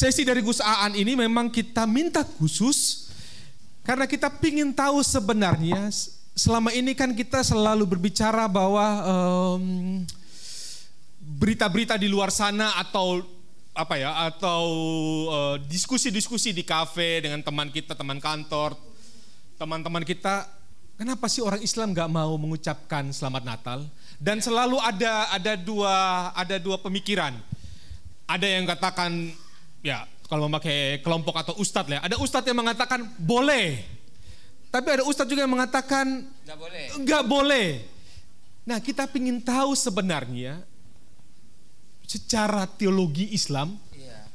[0.00, 3.12] sesi dari Gus Aan ini memang kita minta khusus
[3.84, 5.92] karena kita ingin tahu sebenarnya
[6.32, 8.80] selama ini kan kita selalu berbicara bahwa
[11.20, 13.20] berita-berita um, di luar sana atau
[13.76, 14.64] apa ya atau
[15.28, 18.80] uh, diskusi-diskusi di kafe dengan teman kita teman kantor
[19.60, 20.48] teman-teman kita
[20.96, 23.84] kenapa sih orang Islam nggak mau mengucapkan selamat Natal
[24.16, 24.48] dan ya.
[24.48, 25.94] selalu ada ada dua
[26.32, 27.36] ada dua pemikiran
[28.24, 29.36] ada yang katakan
[29.80, 33.80] ya kalau memakai kelompok atau ustadz ya ada ustadz yang mengatakan boleh
[34.70, 37.68] tapi ada ustadz juga yang mengatakan nggak boleh nggak boleh
[38.64, 40.70] nah kita ingin tahu sebenarnya
[42.10, 44.26] secara teologi Islam, iya.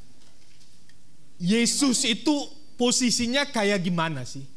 [1.36, 2.32] Yesus itu
[2.80, 4.48] posisinya kayak gimana sih?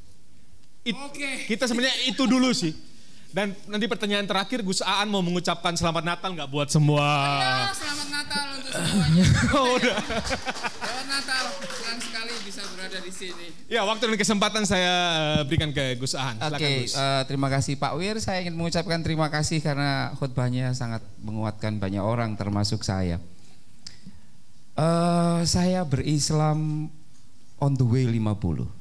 [0.86, 1.50] It, Oke.
[1.50, 2.70] Kita sebenarnya itu dulu sih.
[3.28, 7.04] Dan nanti pertanyaan terakhir Gus Aan mau mengucapkan selamat Natal nggak buat semua?
[7.04, 9.24] Ya, selamat Natal untuk semuanya.
[9.52, 9.96] oh, udah.
[10.64, 13.46] Selamat Natal, senang sekali bisa berada di sini.
[13.68, 14.94] Ya, waktu dan kesempatan saya
[15.36, 16.40] eh, berikan ke Gus Aan.
[16.40, 18.16] Oke, okay, uh, eh, terima kasih Pak Wir.
[18.16, 23.20] Saya ingin mengucapkan terima kasih karena khutbahnya sangat menguatkan banyak orang termasuk saya.
[24.72, 26.88] Uh, saya berislam
[27.60, 28.77] on the way 50.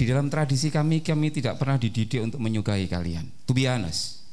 [0.00, 3.28] Di dalam tradisi kami, kami tidak pernah dididik untuk menyukai kalian.
[3.44, 4.24] To be honest.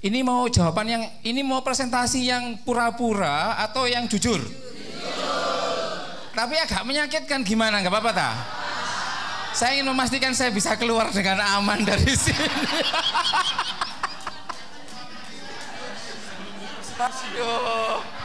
[0.00, 4.40] Ini mau jawaban yang, ini mau presentasi yang pura-pura atau yang jujur?
[4.40, 5.92] jujur.
[6.32, 8.32] Tapi agak menyakitkan gimana, nggak apa-apa tak?
[9.52, 12.40] Saya ingin memastikan saya bisa keluar dengan aman dari sini.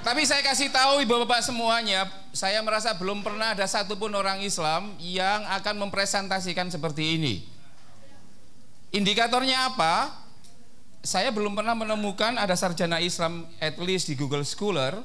[0.00, 4.96] Tapi saya kasih tahu ibu bapak semuanya, saya merasa belum pernah ada satupun orang Islam
[4.96, 7.44] yang akan mempresentasikan seperti ini.
[8.96, 10.08] Indikatornya apa?
[11.04, 15.04] Saya belum pernah menemukan ada sarjana Islam at least di Google Scholar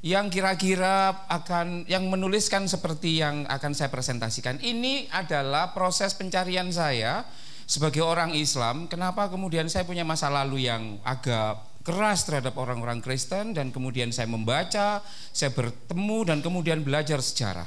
[0.00, 4.56] yang kira-kira akan yang menuliskan seperti yang akan saya presentasikan.
[4.64, 7.28] Ini adalah proses pencarian saya
[7.68, 8.88] sebagai orang Islam.
[8.88, 14.30] Kenapa kemudian saya punya masa lalu yang agak keras terhadap orang-orang Kristen dan kemudian saya
[14.30, 15.02] membaca,
[15.34, 17.66] saya bertemu dan kemudian belajar sejarah.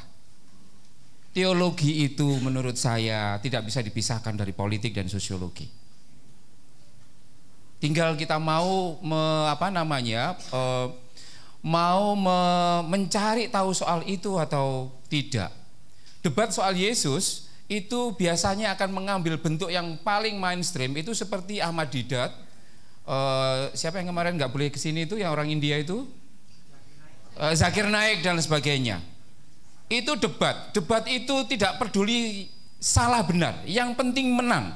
[1.36, 5.68] Teologi itu menurut saya tidak bisa dipisahkan dari politik dan sosiologi.
[7.84, 10.62] Tinggal kita mau me, apa namanya e,
[11.60, 12.40] mau me,
[12.88, 15.52] mencari tahu soal itu atau tidak.
[16.24, 22.45] Debat soal Yesus itu biasanya akan mengambil bentuk yang paling mainstream itu seperti Ahmad Didat
[23.06, 26.06] uh, siapa yang kemarin nggak boleh ke sini itu yang orang India itu?
[27.36, 29.00] Uh, Zakir Naik dan sebagainya.
[29.86, 30.74] Itu debat.
[30.74, 32.50] Debat itu tidak peduli
[32.82, 33.62] salah benar.
[33.70, 34.74] Yang penting menang.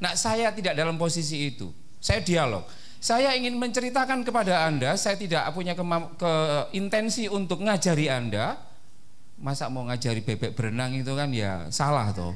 [0.00, 1.68] Nah saya tidak dalam posisi itu.
[1.98, 2.64] Saya dialog.
[2.98, 6.32] Saya ingin menceritakan kepada anda saya tidak punya ke,
[6.74, 8.58] intensi untuk ngajari anda.
[9.38, 12.34] Masa mau ngajari bebek berenang itu kan ya salah toh.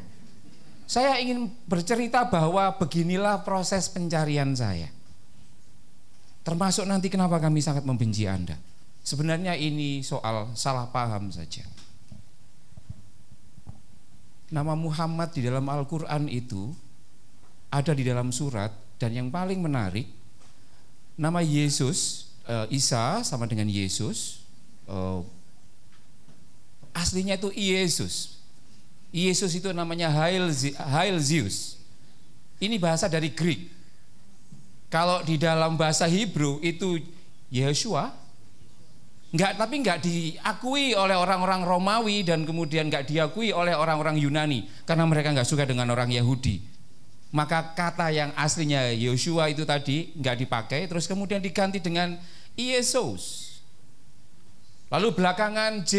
[0.86, 4.90] Saya ingin bercerita bahwa beginilah proses pencarian saya
[6.42, 8.58] Termasuk nanti kenapa kami sangat membenci Anda.
[9.02, 11.66] Sebenarnya ini soal salah paham saja.
[14.52, 16.74] Nama Muhammad di dalam Al-Quran itu
[17.72, 18.70] ada di dalam surat
[19.00, 20.04] dan yang paling menarik
[21.16, 24.44] nama Yesus uh, Isa sama dengan Yesus
[24.86, 25.24] uh,
[26.92, 28.38] aslinya itu Yesus.
[29.12, 31.76] Yesus itu namanya Hail Zeus.
[32.62, 33.68] Ini bahasa dari Greek.
[34.92, 37.00] Kalau di dalam bahasa Hebrew itu
[37.48, 38.12] Yeshua,
[39.32, 45.08] Enggak, tapi enggak diakui oleh orang-orang Romawi dan kemudian enggak diakui oleh orang-orang Yunani karena
[45.08, 46.60] mereka enggak suka dengan orang Yahudi.
[47.32, 52.20] Maka kata yang aslinya Yeshua itu tadi enggak dipakai, terus kemudian diganti dengan
[52.52, 53.56] Yesus.
[54.92, 55.96] Lalu belakangan J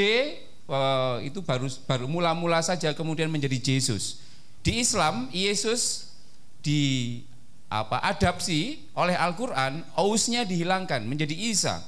[0.69, 4.21] eh, itu baru baru mula-mula saja kemudian menjadi Yesus.
[4.61, 6.13] Di Islam Yesus
[6.61, 7.25] di
[7.73, 11.81] apa adapsi oleh Al-Qur'an, ausnya dihilangkan menjadi Isa.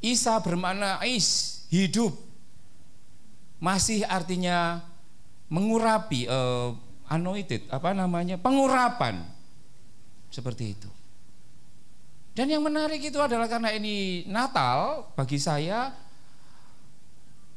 [0.00, 2.16] Isa bermakna is, hidup.
[3.60, 4.80] Masih artinya
[5.52, 6.72] mengurapi uh,
[7.12, 8.40] anointed, apa namanya?
[8.40, 9.20] pengurapan.
[10.32, 10.88] Seperti itu.
[12.32, 15.92] Dan yang menarik itu adalah karena ini Natal bagi saya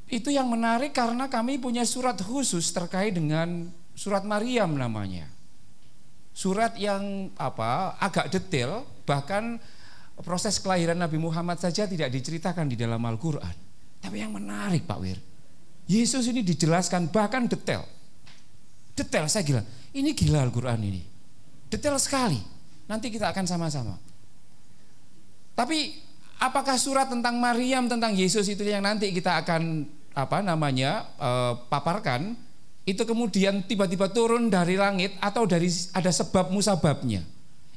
[0.08, 5.28] itu yang menarik karena kami punya surat khusus terkait dengan surat Maryam namanya
[6.34, 9.58] surat yang apa agak detail bahkan
[10.22, 13.56] proses kelahiran Nabi Muhammad saja tidak diceritakan di dalam Al-Qur'an.
[14.00, 15.20] Tapi yang menarik Pak Wir,
[15.88, 17.84] Yesus ini dijelaskan bahkan detail.
[18.96, 19.64] Detail saya gila.
[19.96, 21.02] Ini gila Al-Qur'an ini.
[21.72, 22.40] Detail sekali.
[22.90, 23.96] Nanti kita akan sama-sama.
[25.56, 25.92] Tapi
[26.40, 32.36] apakah surat tentang Maryam tentang Yesus itu yang nanti kita akan apa namanya uh, paparkan
[32.88, 37.22] itu kemudian tiba-tiba turun dari langit atau dari ada sebab musababnya.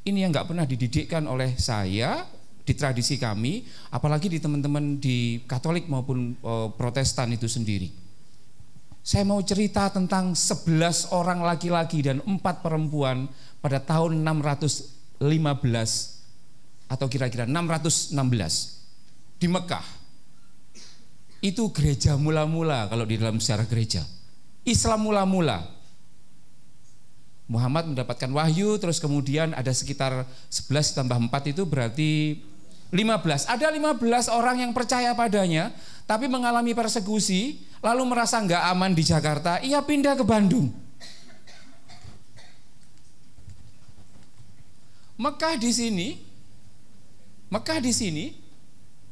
[0.02, 2.26] Ini yang nggak pernah dididikkan oleh saya
[2.62, 7.90] di tradisi kami, apalagi di teman-teman di Katolik maupun uh, Protestan itu sendiri.
[9.02, 13.26] Saya mau cerita tentang 11 orang laki-laki dan 4 perempuan
[13.58, 15.18] pada tahun 615
[16.86, 18.14] atau kira-kira 616
[19.42, 19.86] di Mekah.
[21.42, 24.06] Itu gereja mula-mula kalau di dalam sejarah gereja.
[24.62, 25.66] Islam mula-mula.
[27.50, 32.40] Muhammad mendapatkan wahyu terus kemudian ada sekitar 11 tambah 4 itu berarti
[32.94, 33.50] 15.
[33.50, 35.74] Ada 15 orang yang percaya padanya
[36.08, 40.70] tapi mengalami persekusi lalu merasa nggak aman di Jakarta, ia pindah ke Bandung.
[45.18, 46.08] Mekah di sini
[47.52, 48.32] Mekah di sini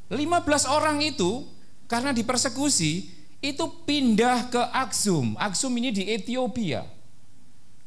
[0.08, 0.16] 15
[0.64, 1.44] orang itu
[1.86, 5.36] karena dipersekusi itu pindah ke Aksum.
[5.36, 6.84] Aksum ini di Ethiopia.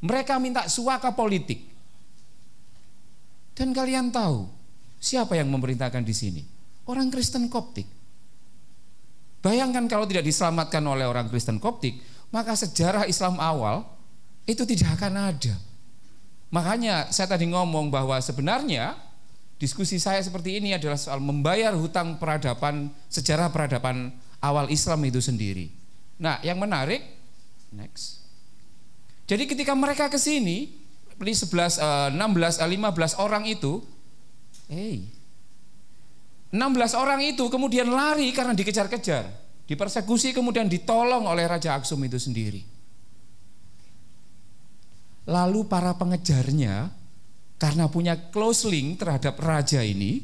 [0.03, 1.63] Mereka minta suaka politik.
[3.53, 4.49] Dan kalian tahu
[4.97, 6.41] siapa yang memerintahkan di sini?
[6.89, 7.85] Orang Kristen Koptik.
[9.39, 12.01] Bayangkan kalau tidak diselamatkan oleh orang Kristen Koptik,
[12.33, 13.85] maka sejarah Islam awal
[14.49, 15.55] itu tidak akan ada.
[16.51, 18.97] Makanya saya tadi ngomong bahwa sebenarnya
[19.63, 24.11] Diskusi saya seperti ini adalah soal membayar hutang peradaban, sejarah peradaban
[24.43, 25.71] awal Islam itu sendiri.
[26.19, 26.99] Nah, yang menarik,
[27.71, 28.27] next.
[29.23, 30.75] Jadi ketika mereka ke sini,
[31.15, 33.79] 11, 16, 15 orang itu,
[34.67, 35.07] hey,
[36.51, 39.25] 16 orang itu kemudian lari karena dikejar-kejar,
[39.65, 42.61] dipersekusi kemudian ditolong oleh Raja Aksum itu sendiri.
[45.23, 46.91] Lalu para pengejarnya
[47.55, 50.19] karena punya close link terhadap raja ini,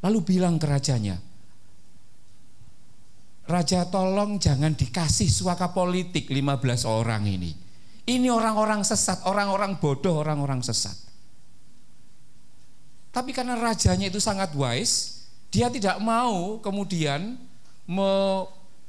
[0.00, 1.20] lalu bilang ke rajanya,
[3.46, 7.54] Raja tolong jangan dikasih suaka politik 15 orang ini.
[8.06, 10.94] Ini orang-orang sesat, orang-orang bodoh, orang-orang sesat.
[13.14, 17.38] Tapi karena rajanya itu sangat wise, dia tidak mau kemudian
[17.86, 18.10] me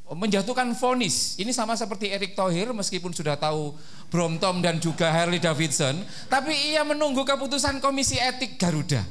[0.08, 1.36] menjatuhkan vonis.
[1.36, 3.76] Ini sama seperti Erick Thohir meskipun sudah tahu
[4.08, 6.00] Bromtom dan juga Harley Davidson,
[6.32, 9.04] tapi ia menunggu keputusan Komisi Etik Garuda.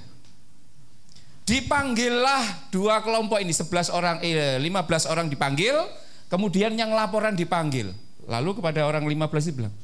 [1.47, 5.79] Dipanggillah dua kelompok ini, 11 orang eh, 15 orang dipanggil,
[6.27, 7.95] kemudian yang laporan dipanggil.
[8.27, 9.75] Lalu kepada orang 15 itu bilang,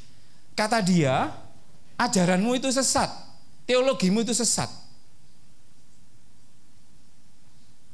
[0.58, 1.30] kata dia,
[1.94, 3.06] ajaranmu itu sesat,
[3.62, 4.66] teologimu itu sesat.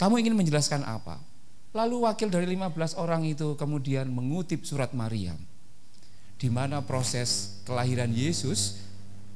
[0.01, 1.21] Kamu ingin menjelaskan apa?
[1.77, 5.37] Lalu wakil dari 15 orang itu kemudian mengutip surat Maryam
[6.39, 8.79] di mana proses kelahiran Yesus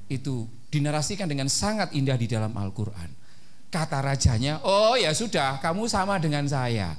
[0.06, 3.21] itu dinarasikan dengan sangat indah di dalam Al-Qur'an.
[3.72, 6.92] Kata rajanya, "Oh ya sudah, kamu sama dengan saya."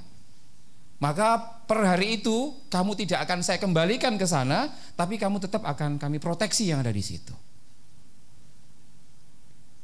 [0.98, 1.38] Maka
[1.70, 6.18] per hari itu kamu tidak akan saya kembalikan ke sana, tapi kamu tetap akan kami
[6.18, 7.36] proteksi yang ada di situ.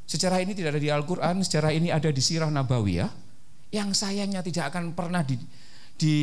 [0.10, 3.12] Secara ini tidak ada di Al-Quran, secara ini ada di Sirah Nabawiyah
[3.70, 5.38] yang sayangnya tidak akan pernah di,
[5.94, 6.16] di,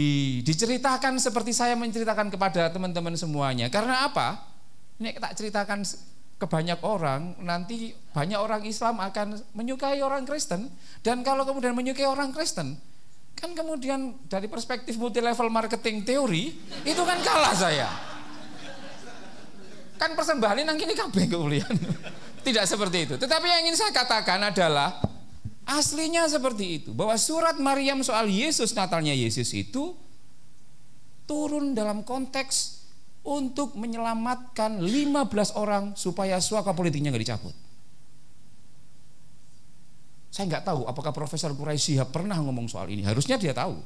[0.42, 3.70] diceritakan seperti saya menceritakan kepada teman-teman semuanya.
[3.70, 4.42] Karena apa?
[4.98, 5.86] Ini tak ceritakan
[6.36, 10.68] ke banyak orang, nanti banyak orang Islam akan menyukai orang Kristen.
[11.00, 12.76] Dan kalau kemudian menyukai orang Kristen,
[13.32, 16.52] kan kemudian dari perspektif multi level marketing teori,
[16.84, 17.88] itu kan kalah saya.
[19.96, 21.76] Kan persembahan ini kabeh kemuliaan.
[22.46, 23.14] Tidak seperti itu.
[23.16, 25.00] Tetapi yang ingin saya katakan adalah
[25.66, 29.98] Aslinya seperti itu, bahwa surat Maryam soal Yesus, Natalnya Yesus itu
[31.26, 32.75] turun dalam konteks
[33.26, 37.54] untuk menyelamatkan 15 orang supaya suaka politiknya nggak dicabut.
[40.30, 43.02] Saya nggak tahu apakah Profesor Quraisy pernah ngomong soal ini.
[43.02, 43.82] Harusnya dia tahu.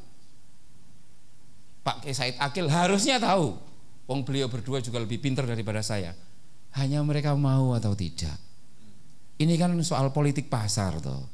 [1.81, 3.57] Pak Said Akil harusnya tahu.
[4.11, 6.13] Wong beliau berdua juga lebih pintar daripada saya.
[6.77, 8.37] Hanya mereka mau atau tidak.
[9.41, 11.25] Ini kan soal politik pasar toh.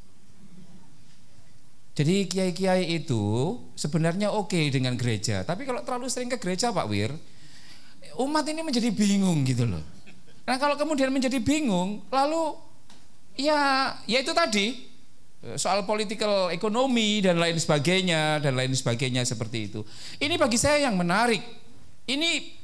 [1.96, 6.92] Jadi kiai-kiai itu sebenarnya oke okay dengan gereja, tapi kalau terlalu sering ke gereja Pak
[6.92, 7.08] Wir,
[8.20, 9.82] umat ini menjadi bingung gitu loh.
[10.46, 12.54] Nah kalau kemudian menjadi bingung, lalu
[13.36, 14.86] ya ya itu tadi
[15.54, 19.80] soal political ekonomi dan lain sebagainya dan lain sebagainya seperti itu.
[20.18, 21.42] Ini bagi saya yang menarik.
[22.06, 22.54] Ini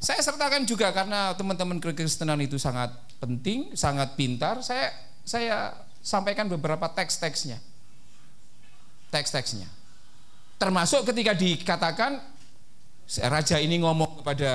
[0.00, 4.60] saya sertakan juga karena teman-teman kekristenan itu sangat penting, sangat pintar.
[4.64, 4.92] Saya
[5.24, 7.60] saya sampaikan beberapa teks-teksnya
[9.10, 9.66] teks-teksnya.
[10.56, 12.22] Termasuk ketika dikatakan
[13.18, 14.52] raja ini ngomong kepada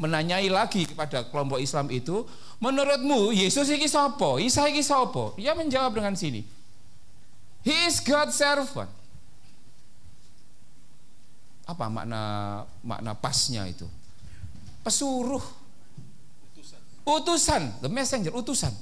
[0.00, 2.24] menanyai lagi kepada kelompok Islam itu,
[2.58, 4.40] menurutmu Yesus iki sapa?
[4.40, 5.36] Isa iki sapa?
[5.36, 6.42] Dia menjawab dengan sini.
[7.64, 8.90] He is God's servant.
[11.64, 12.22] Apa makna
[12.84, 13.88] makna pasnya itu?
[14.84, 15.40] Pesuruh.
[17.04, 18.72] Utusan, the messenger, utusan.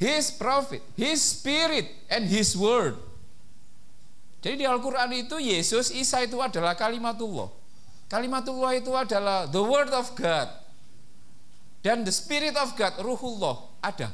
[0.00, 2.96] His prophet, his spirit and his word.
[4.42, 7.46] Jadi di Al-Qur'an itu Yesus, Isa itu adalah kalimatullah.
[8.10, 10.50] Kalimatullah itu adalah the word of God.
[11.82, 14.10] Dan the spirit of God, ruhullah ada.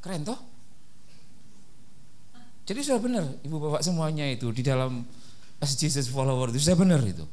[0.00, 0.40] Keren toh?
[2.64, 5.02] Jadi sudah benar ibu bapak semuanya itu di dalam
[5.58, 7.26] as Jesus follower itu sudah benar itu.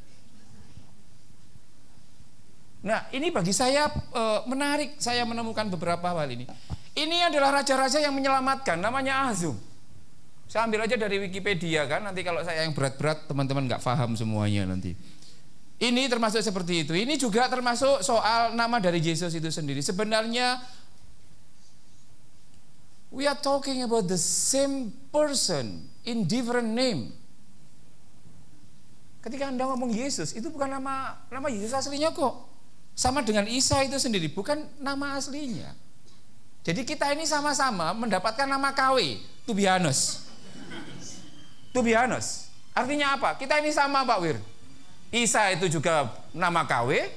[2.82, 6.50] Nah ini bagi saya e, menarik saya menemukan beberapa hal ini.
[6.98, 9.54] Ini adalah raja-raja yang menyelamatkan namanya Azum.
[10.48, 14.64] Saya ambil aja dari Wikipedia kan nanti kalau saya yang berat-berat teman-teman nggak paham semuanya
[14.64, 14.96] nanti.
[15.78, 16.96] Ini termasuk seperti itu.
[16.96, 19.84] Ini juga termasuk soal nama dari Yesus itu sendiri.
[19.84, 20.58] Sebenarnya
[23.08, 27.16] We are talking about the same person in different name.
[29.24, 32.46] Ketika Anda ngomong Yesus, itu bukan nama nama Yesus aslinya kok.
[32.98, 35.72] Sama dengan Isa itu sendiri, bukan nama aslinya.
[36.68, 40.27] Jadi kita ini sama-sama mendapatkan nama KW, honest.
[41.84, 42.20] To.
[42.78, 43.38] Artinya apa?
[43.38, 44.38] Kita ini sama Pak Wir.
[45.14, 47.10] Isa itu juga nama KW.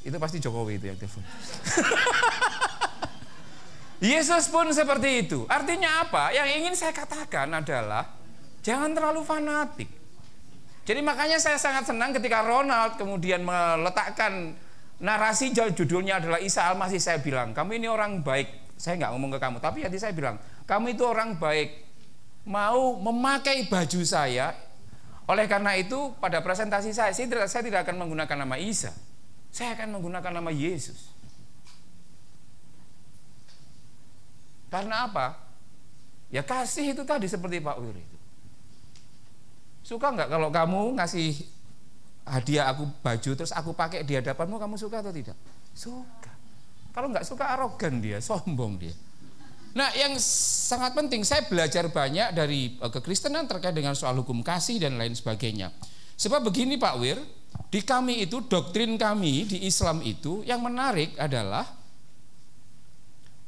[0.00, 1.20] Itu pasti Jokowi itu yang telepon.
[4.00, 5.44] Yesus pun seperti itu.
[5.44, 6.32] Artinya apa?
[6.32, 8.08] Yang ingin saya katakan adalah
[8.64, 9.90] jangan terlalu fanatik.
[10.88, 14.56] Jadi makanya saya sangat senang ketika Ronald kemudian meletakkan
[15.04, 18.72] narasi judulnya adalah Isa Al-Masih saya bilang, kamu ini orang baik.
[18.80, 21.82] Saya nggak ngomong ke kamu, tapi hati saya bilang, kamu itu orang baik.
[22.46, 24.54] Mau memakai baju saya.
[25.26, 28.94] Oleh karena itu pada presentasi saya, saya tidak, saya tidak akan menggunakan nama Isa.
[29.50, 31.10] Saya akan menggunakan nama Yesus.
[34.70, 35.34] Karena apa?
[36.30, 38.18] Ya kasih itu tadi seperti Pak Wir itu.
[39.82, 41.34] Suka nggak kalau kamu ngasih
[42.22, 45.34] hadiah aku baju terus aku pakai di hadapanmu kamu suka atau tidak?
[45.74, 46.30] Suka.
[46.94, 48.94] Kalau nggak suka arogan dia, sombong dia.
[49.70, 54.82] Nah, yang sangat penting saya belajar banyak dari eh, kekristenan terkait dengan soal hukum kasih
[54.82, 55.70] dan lain sebagainya.
[56.18, 57.18] Sebab begini Pak Wir,
[57.70, 61.80] di kami itu doktrin kami di Islam itu yang menarik adalah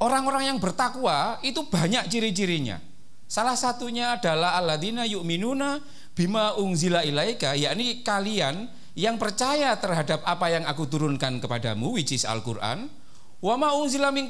[0.02, 2.82] Orang-orang yang bertakwa itu banyak ciri-cirinya.
[3.30, 5.78] Salah satunya adalah alladzina yu'minuna
[6.10, 8.66] bima ungzila ilaika, yakni kalian
[8.98, 12.90] yang percaya terhadap apa yang aku turunkan kepadamu, which is Al-Quran,
[13.38, 14.26] wa ma ungzila min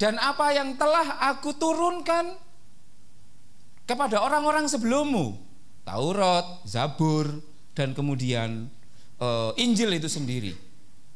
[0.00, 2.32] dan apa yang telah aku turunkan
[3.84, 5.36] kepada orang-orang sebelummu,
[5.84, 7.28] Taurat, Zabur,
[7.76, 8.72] dan kemudian
[9.20, 10.56] uh, Injil itu sendiri.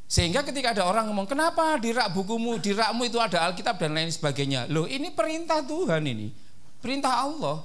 [0.04, 3.96] Sehingga ketika ada orang ngomong, kenapa di rak bukumu, di rakmu itu ada Alkitab dan
[3.96, 4.68] lain sebagainya.
[4.68, 6.28] Loh ini perintah Tuhan ini.
[6.84, 7.64] Perintah Allah.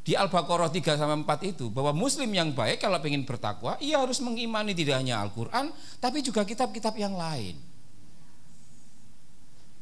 [0.00, 4.20] Di Al-Baqarah 3 sampai 4 itu bahwa muslim yang baik kalau ingin bertakwa, ia harus
[4.24, 7.73] mengimani tidak hanya Al-Qur'an tapi juga kitab-kitab yang lain.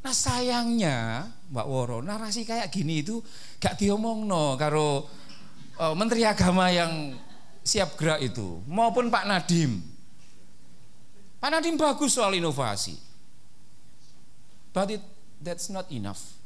[0.03, 3.23] Nah sayangnya Mbak Woro narasi kayak gini itu
[3.63, 5.07] gak diomong no karo
[5.79, 7.15] uh, Menteri Agama yang
[7.63, 9.93] siap gerak itu maupun Pak Nadim
[11.43, 12.95] Pak Nadiem bagus soal inovasi.
[14.71, 15.03] But it,
[15.43, 16.39] that's not enough.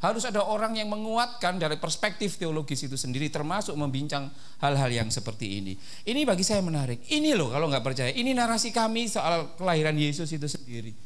[0.00, 4.32] Harus ada orang yang menguatkan dari perspektif teologis itu sendiri termasuk membincang
[4.64, 5.76] hal-hal yang seperti ini.
[6.08, 7.04] Ini bagi saya menarik.
[7.12, 8.08] Ini loh kalau nggak percaya.
[8.08, 10.96] Ini narasi kami soal kelahiran Yesus itu sendiri.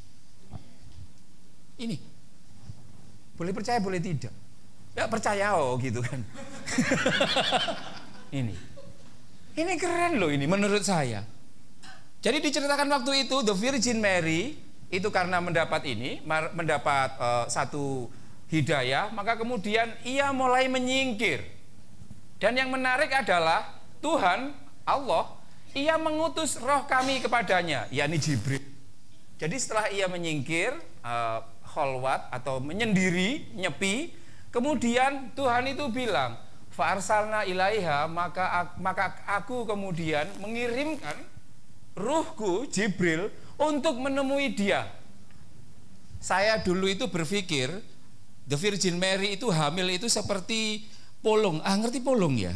[1.83, 1.97] Ini.
[3.35, 4.31] Boleh percaya, boleh tidak.
[4.95, 6.23] Ya percaya oh gitu kan.
[8.39, 8.55] ini.
[9.53, 11.27] Ini keren loh ini menurut saya.
[12.23, 14.55] Jadi diceritakan waktu itu The Virgin Mary
[14.93, 18.07] itu karena mendapat ini, mendapat uh, satu
[18.53, 21.43] hidayah, maka kemudian ia mulai menyingkir.
[22.39, 24.55] Dan yang menarik adalah Tuhan
[24.87, 28.61] Allah ia mengutus roh kami kepadanya, yakni Jibril.
[29.41, 31.41] Jadi setelah ia menyingkir uh,
[31.73, 34.13] holwat atau menyendiri, nyepi,
[34.53, 36.37] kemudian Tuhan itu bilang,
[36.73, 41.17] "Fa'arsalna ilaiha," maka maka aku kemudian mengirimkan
[41.97, 44.89] ruhku Jibril untuk menemui dia.
[46.23, 47.83] Saya dulu itu berpikir
[48.47, 50.87] The Virgin Mary itu hamil itu seperti
[51.23, 51.59] polong.
[51.67, 52.55] Ah ngerti polong ya?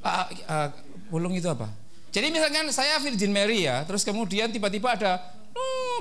[0.00, 0.68] Ah, ah,
[1.10, 1.68] polong itu apa?
[2.14, 5.20] Jadi misalkan saya Virgin Mary ya, terus kemudian tiba-tiba ada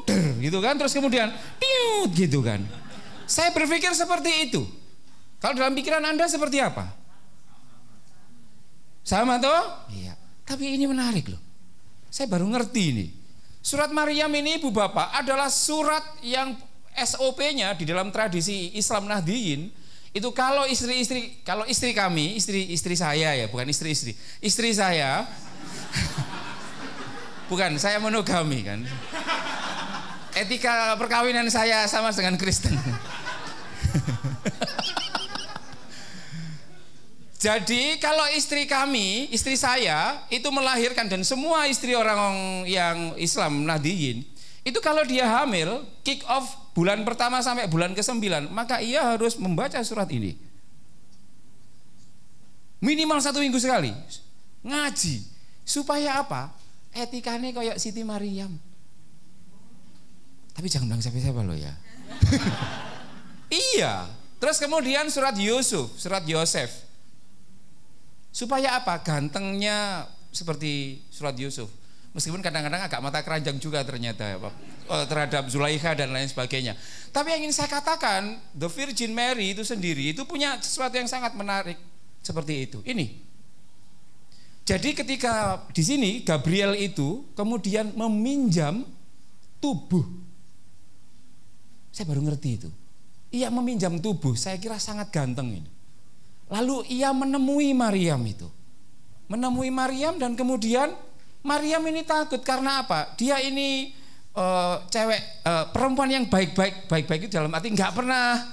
[0.46, 2.62] gitu kan, terus kemudian tiut gitu kan.
[3.26, 4.64] Saya berpikir seperti itu.
[5.42, 6.94] Kalau dalam pikiran Anda seperti apa?
[9.06, 9.90] Sama toh?
[9.94, 10.18] Iya.
[10.46, 11.42] Tapi ini menarik loh.
[12.10, 13.08] Saya baru ngerti ini.
[13.66, 16.54] Surat Maryam ini Ibu Bapak adalah surat yang
[16.94, 19.68] SOP-nya di dalam tradisi Islam Nahdiyin
[20.16, 24.16] itu kalau istri-istri kalau istri kami, istri-istri saya ya, bukan istri-istri.
[24.40, 25.28] Istri saya
[27.52, 28.80] bukan saya monogami kan.
[30.36, 32.76] Etika perkawinan saya sama dengan Kristen.
[37.46, 44.36] Jadi kalau istri kami, istri saya itu melahirkan dan semua istri orang yang Islam Nahdiyin
[44.66, 49.78] itu kalau dia hamil, kick off bulan pertama sampai bulan ke-9, maka ia harus membaca
[49.86, 50.34] surat ini.
[52.82, 53.94] Minimal satu minggu sekali.
[54.66, 55.22] Ngaji.
[55.62, 56.50] Supaya apa?
[56.98, 58.58] Etikanya kayak Siti Maryam.
[60.56, 61.76] Tapi jangan bilang siapa-siapa loh ya.
[63.76, 64.08] iya.
[64.40, 66.72] Terus kemudian surat Yusuf, surat Yosef.
[68.32, 69.04] Supaya apa?
[69.04, 71.68] Gantengnya seperti surat Yusuf.
[72.16, 74.54] Meskipun kadang-kadang agak mata keranjang juga ternyata ya Pak
[74.88, 76.80] eh, terhadap Zulaikha dan lain sebagainya.
[77.12, 81.36] Tapi yang ingin saya katakan, The Virgin Mary itu sendiri itu punya sesuatu yang sangat
[81.36, 81.76] menarik
[82.24, 82.80] seperti itu.
[82.88, 83.28] Ini.
[84.66, 88.88] Jadi ketika di sini Gabriel itu kemudian meminjam
[89.60, 90.25] tubuh.
[91.96, 92.70] Saya baru ngerti itu.
[93.32, 95.72] Ia meminjam tubuh, saya kira sangat ganteng ini.
[96.52, 98.52] Lalu ia menemui Maryam itu.
[99.32, 100.92] Menemui Maryam dan kemudian
[101.40, 103.16] Maryam ini takut karena apa?
[103.16, 103.96] Dia ini
[104.36, 108.44] uh, cewek uh, perempuan yang baik-baik, baik-baik itu dalam arti nggak pernah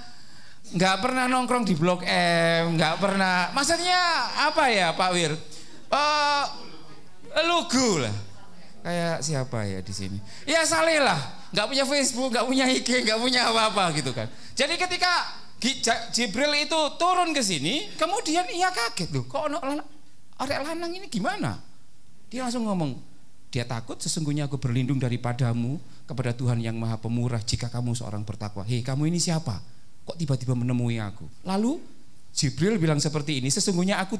[0.62, 3.50] nggak pernah nongkrong di blok M, nggak pernah.
[3.50, 3.98] Maksudnya
[4.46, 5.34] apa ya Pak Wir?
[5.90, 6.44] Uh,
[7.42, 8.14] lugu lah.
[8.86, 10.18] Kayak siapa ya di sini?
[10.46, 11.41] Ya Saleh lah.
[11.52, 14.26] Nggak punya Facebook, nggak punya IG, nggak punya apa-apa gitu kan.
[14.56, 15.12] Jadi ketika
[16.10, 19.28] Jibril itu turun ke sini, kemudian ia kaget loh.
[19.28, 19.42] Kok
[20.42, 21.60] orang lanang ini gimana?
[22.32, 22.98] Dia langsung ngomong,
[23.52, 25.76] dia takut sesungguhnya aku berlindung daripadamu
[26.08, 28.64] kepada Tuhan yang maha pemurah jika kamu seorang bertakwa.
[28.64, 29.60] Hei kamu ini siapa?
[30.08, 31.28] Kok tiba-tiba menemui aku?
[31.44, 31.78] Lalu
[32.32, 34.16] Jibril bilang seperti ini, sesungguhnya aku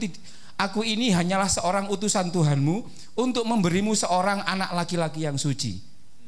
[0.60, 2.84] aku ini hanyalah seorang utusan Tuhanmu
[3.16, 5.80] untuk memberimu seorang anak laki-laki yang suci.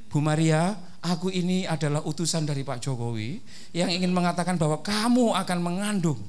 [0.08, 0.74] Bu Maria,
[1.04, 3.36] aku ini adalah utusan dari Pak Jokowi
[3.76, 6.20] yang ingin mengatakan bahwa kamu akan mengandung.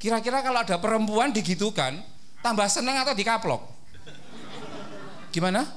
[0.00, 2.00] Kira-kira kalau ada perempuan digitukan,
[2.40, 3.60] tambah senang atau dikaplok?
[5.28, 5.68] Gimana?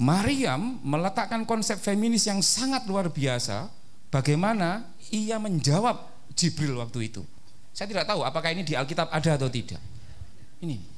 [0.00, 3.72] Maryam meletakkan konsep feminis yang sangat luar biasa.
[4.12, 5.96] Bagaimana ia menjawab
[6.36, 7.24] Jibril waktu itu.
[7.72, 9.80] Saya tidak tahu apakah ini di Alkitab ada atau tidak.
[10.60, 10.89] Ini.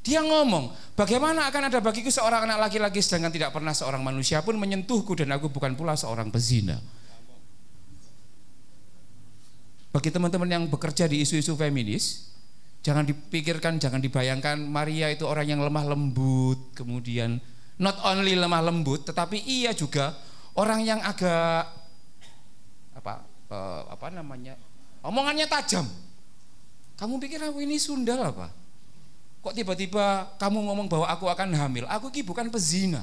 [0.00, 4.56] Dia ngomong, bagaimana akan ada bagiku seorang anak laki-laki sedangkan tidak pernah seorang manusia pun
[4.56, 6.80] menyentuhku dan aku bukan pula seorang pezina.
[9.90, 12.30] Bagi teman-teman yang bekerja di isu-isu feminis,
[12.80, 17.36] Jangan dipikirkan, jangan dibayangkan Maria itu orang yang lemah lembut, kemudian
[17.76, 20.16] not only lemah lembut, tetapi ia juga
[20.56, 21.68] orang yang agak
[22.96, 23.20] apa
[23.52, 24.56] uh, apa namanya
[25.04, 25.84] omongannya tajam.
[26.96, 28.48] Kamu pikir aku ini sundal apa?
[29.40, 31.84] Kok tiba-tiba kamu ngomong bahwa aku akan hamil?
[31.88, 33.00] Aku ini bukan pezina.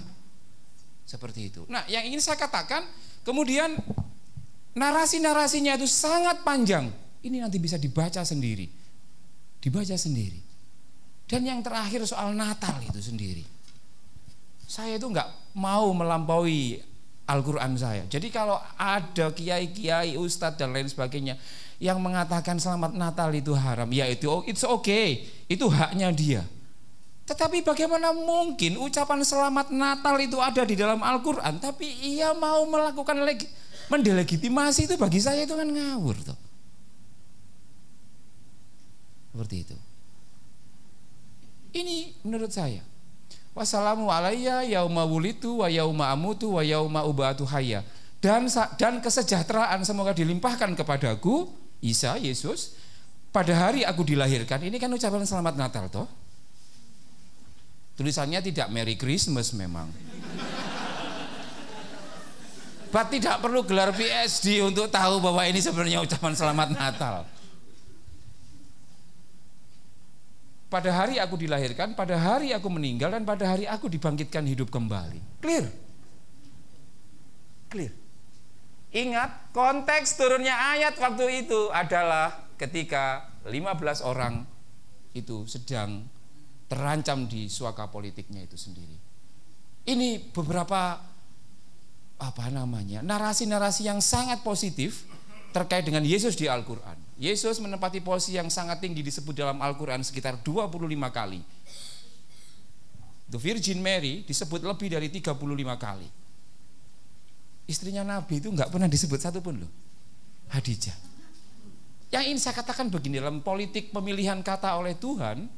[1.07, 1.65] Seperti itu.
[1.65, 2.85] Nah, yang ingin saya katakan,
[3.25, 3.73] kemudian
[4.77, 6.93] narasi-narasinya itu sangat panjang.
[7.25, 8.87] Ini nanti bisa dibaca sendiri
[9.57, 10.39] Dibaca sendiri.
[11.27, 13.43] Dan yang terakhir soal Natal itu sendiri.
[14.63, 16.79] Saya itu nggak mau melampaui
[17.27, 18.07] Al-Quran saya.
[18.07, 21.35] Jadi kalau ada kiai-kiai, ustadz dan lain sebagainya
[21.83, 26.43] yang mengatakan selamat Natal itu haram, ya itu it's okay, itu haknya dia.
[27.27, 33.19] Tetapi bagaimana mungkin ucapan selamat Natal itu ada di dalam Al-Quran, tapi ia mau melakukan
[33.91, 36.39] mendelegitimasi itu bagi saya itu kan ngawur tuh.
[39.35, 39.77] Seperti itu.
[41.75, 42.81] Ini menurut saya.
[43.51, 47.83] Wassalamu alayya yauma wulitu wa yauma amutu wa yauma ubatu hayya.
[48.23, 48.47] Dan
[48.79, 51.51] dan kesejahteraan semoga dilimpahkan kepadaku
[51.83, 52.73] Isa Yesus
[53.37, 54.57] pada hari aku dilahirkan.
[54.65, 56.09] Ini kan ucapan selamat Natal toh.
[57.93, 59.93] Tulisannya tidak Merry Christmas memang.
[62.89, 67.29] Tidak perlu gelar PhD untuk tahu bahwa ini sebenarnya ucapan selamat Natal.
[70.65, 75.21] Pada hari aku dilahirkan, pada hari aku meninggal, dan pada hari aku dibangkitkan hidup kembali.
[75.45, 75.69] Clear?
[77.69, 77.93] Clear.
[78.97, 84.43] Ingat, konteks turunnya ayat waktu itu adalah ketika 15 orang
[85.13, 86.05] itu sedang
[86.67, 88.97] terancam di suaka politiknya itu sendiri.
[89.87, 90.99] Ini beberapa
[92.17, 95.05] apa namanya narasi-narasi yang sangat positif
[95.55, 96.97] terkait dengan Yesus di Al-Quran.
[97.17, 101.41] Yesus menempati posisi yang sangat tinggi disebut dalam Al-Quran sekitar 25 kali.
[103.27, 105.33] The Virgin Mary disebut lebih dari 35
[105.79, 106.09] kali.
[107.67, 109.71] istrinya Nabi itu nggak pernah disebut satu pun loh.
[110.47, 111.06] Hadijah.
[112.07, 115.51] Yang ingin saya katakan begini dalam politik pemilihan kata oleh Tuhan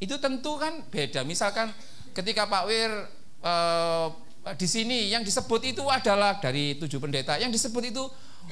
[0.00, 1.22] itu tentu kan beda.
[1.28, 1.68] Misalkan
[2.16, 2.90] ketika Pak Wir
[3.44, 4.06] eh,
[4.56, 8.04] di sini yang disebut itu adalah dari tujuh pendeta, yang disebut itu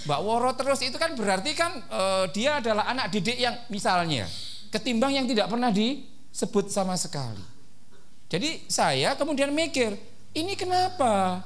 [0.08, 4.28] Mbak Woro terus itu kan berarti kan eh, dia adalah anak didik yang misalnya
[4.68, 7.40] ketimbang yang tidak pernah disebut sama sekali.
[8.28, 9.92] Jadi saya kemudian mikir
[10.32, 11.44] ini kenapa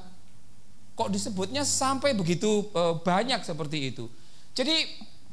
[0.94, 4.10] kok disebutnya sampai begitu eh, banyak seperti itu.
[4.50, 4.82] Jadi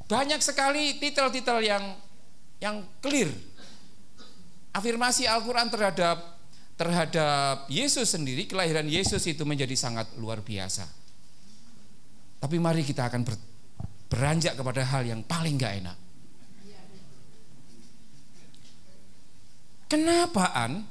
[0.08, 1.84] banyak sekali titel-titel yang
[2.60, 3.32] yang clear.
[4.74, 6.18] Afirmasi Al-Qur'an terhadap
[6.74, 10.84] terhadap Yesus sendiri, kelahiran Yesus itu menjadi sangat luar biasa.
[12.42, 13.38] Tapi mari kita akan ber,
[14.12, 15.98] beranjak kepada hal yang paling gak enak.
[19.88, 20.84] Kenapaan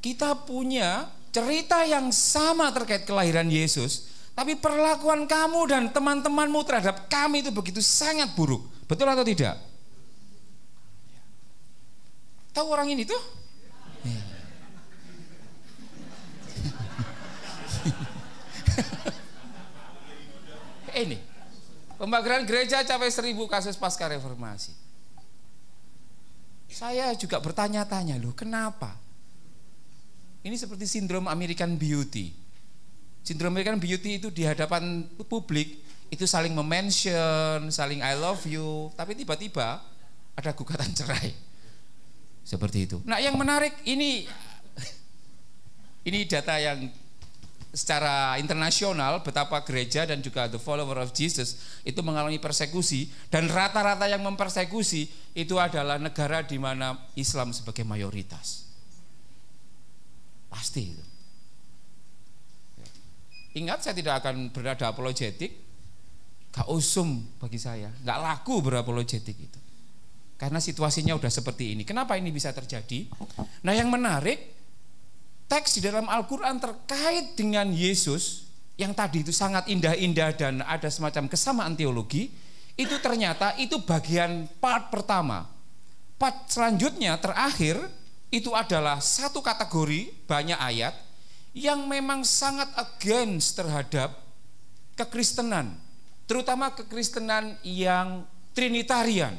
[0.00, 4.09] kita punya cerita yang sama terkait kelahiran Yesus,
[4.40, 8.64] tapi perlakuan kamu dan teman-temanmu terhadap kami itu begitu sangat buruk.
[8.88, 9.60] Betul atau tidak?
[12.56, 13.20] Tahu orang ini tuh?
[21.04, 21.20] ini
[22.00, 24.72] pembakaran gereja capai seribu kasus pasca reformasi.
[26.72, 28.96] Saya juga bertanya-tanya loh, kenapa?
[30.40, 32.48] Ini seperti sindrom American Beauty.
[33.20, 35.80] Sindrom American Beauty itu di hadapan publik
[36.10, 39.78] itu saling memention, saling I love you, tapi tiba-tiba
[40.34, 41.30] ada gugatan cerai.
[42.42, 42.98] Seperti itu.
[43.06, 44.26] Nah, yang menarik ini
[46.08, 46.90] ini data yang
[47.70, 54.10] secara internasional betapa gereja dan juga the follower of Jesus itu mengalami persekusi dan rata-rata
[54.10, 55.06] yang mempersekusi
[55.38, 58.66] itu adalah negara di mana Islam sebagai mayoritas.
[60.50, 61.09] Pasti itu.
[63.50, 65.50] Ingat saya tidak akan berada apologetik,
[66.54, 69.60] gak usum bagi saya, gak laku berapologetik itu.
[70.38, 71.82] Karena situasinya udah seperti ini.
[71.84, 73.10] Kenapa ini bisa terjadi?
[73.66, 74.54] Nah yang menarik,
[75.50, 78.48] teks di dalam Al-Quran terkait dengan Yesus,
[78.80, 82.32] yang tadi itu sangat indah-indah dan ada semacam kesamaan teologi,
[82.78, 85.44] itu ternyata itu bagian part pertama.
[86.16, 87.76] Part selanjutnya terakhir
[88.32, 90.94] itu adalah satu kategori banyak ayat
[91.56, 94.14] yang memang sangat against terhadap
[94.94, 95.74] kekristenan,
[96.30, 98.22] terutama kekristenan yang
[98.54, 99.34] trinitarian.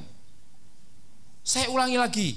[1.41, 2.29] Saya ulangi lagi.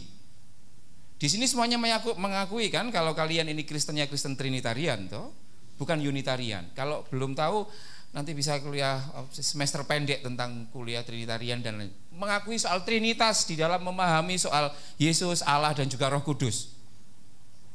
[1.15, 1.81] Di sini semuanya
[2.19, 5.33] mengakui kan kalau kalian ini Kristennya Kristen Trinitarian toh,
[5.81, 6.69] bukan Unitarian.
[6.77, 7.65] Kalau belum tahu
[8.13, 11.91] nanti bisa kuliah oh, semester pendek tentang kuliah Trinitarian dan lain.
[12.13, 16.71] Mengakui soal Trinitas di dalam memahami soal Yesus, Allah dan juga Roh Kudus.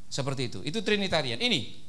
[0.10, 0.60] Seperti itu.
[0.62, 1.42] Itu Trinitarian.
[1.42, 1.89] Ini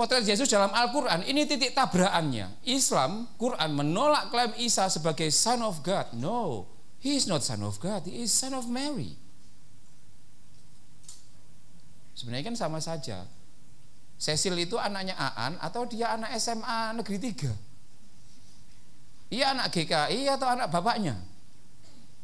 [0.00, 2.48] potret Yesus dalam Al-Quran, ini titik tabrakannya.
[2.64, 6.16] Islam, Quran menolak klaim Isa sebagai son of God.
[6.16, 6.64] No,
[7.04, 9.12] he is not son of God, he is son of Mary.
[12.16, 13.28] Sebenarnya kan sama saja.
[14.16, 17.52] Cecil itu anaknya Aan atau dia anak SMA negeri 3?
[19.36, 21.16] Iya anak GKI atau anak bapaknya?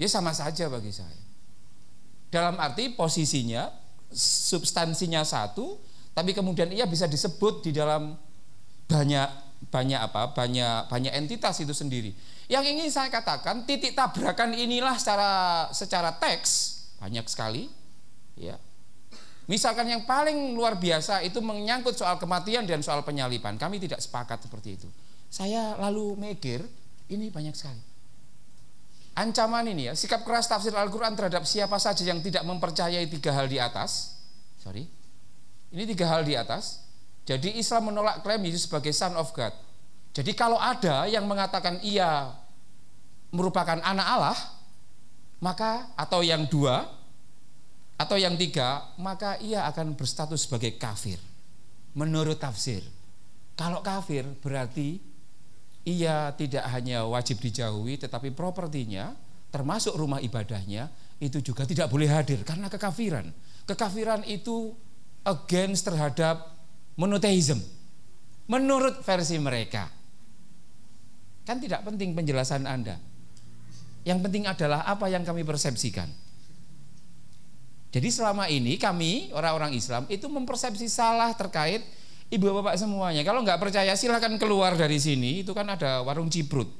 [0.00, 1.24] Ya sama saja bagi saya.
[2.32, 3.68] Dalam arti posisinya,
[4.12, 5.80] substansinya satu,
[6.16, 8.16] tapi kemudian ia bisa disebut di dalam
[8.88, 9.28] banyak
[9.68, 12.16] banyak apa banyak banyak entitas itu sendiri.
[12.48, 15.30] Yang ingin saya katakan titik tabrakan inilah secara
[15.76, 17.68] secara teks banyak sekali
[18.40, 18.56] ya.
[19.44, 23.60] Misalkan yang paling luar biasa itu menyangkut soal kematian dan soal penyaliban.
[23.60, 24.88] Kami tidak sepakat seperti itu.
[25.28, 26.64] Saya lalu mikir
[27.12, 27.82] ini banyak sekali.
[29.16, 33.48] Ancaman ini ya sikap keras tafsir Al-Quran terhadap siapa saja yang tidak mempercayai tiga hal
[33.48, 34.16] di atas
[34.60, 34.84] sorry
[35.76, 36.88] ini tiga hal di atas.
[37.28, 39.52] Jadi Islam menolak klaim Yesus sebagai son of God.
[40.16, 42.32] Jadi kalau ada yang mengatakan ia
[43.28, 44.38] merupakan anak Allah,
[45.44, 46.88] maka atau yang dua
[48.00, 51.20] atau yang tiga, maka ia akan berstatus sebagai kafir.
[51.92, 52.80] Menurut tafsir.
[53.52, 54.96] Kalau kafir berarti
[55.84, 59.16] ia tidak hanya wajib dijauhi tetapi propertinya
[59.48, 63.32] termasuk rumah ibadahnya itu juga tidak boleh hadir karena kekafiran.
[63.64, 64.76] Kekafiran itu
[65.26, 66.54] against terhadap
[66.94, 67.58] monotheism
[68.46, 69.90] menurut versi mereka.
[71.46, 72.98] Kan tidak penting penjelasan Anda.
[74.06, 76.06] Yang penting adalah apa yang kami persepsikan.
[77.90, 81.82] Jadi selama ini kami orang-orang Islam itu mempersepsi salah terkait
[82.30, 83.22] ibu bapak semuanya.
[83.22, 85.42] Kalau nggak percaya silahkan keluar dari sini.
[85.42, 86.70] Itu kan ada warung cibrut.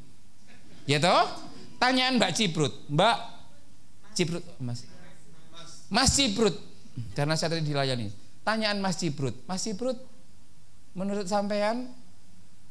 [0.86, 1.26] Ya toh?
[1.76, 2.74] Tanyaan Mbak Cibrut.
[2.88, 3.16] Mbak
[4.16, 4.86] Cibrut, Mas.
[5.92, 6.56] Mas Cibrut.
[7.12, 8.25] Karena saya tadi dilayani.
[8.46, 9.98] Tanyaan Mas Cibrut, Mas Cibrut,
[10.96, 11.92] Menurut sampean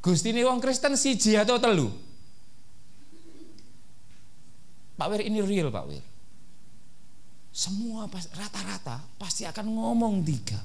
[0.02, 1.94] Gusti ini wong Kristen siji atau telu?
[4.98, 6.02] Pak Wir ini real Pak Wir.
[7.54, 10.58] Semua rata-rata pasti akan ngomong tiga.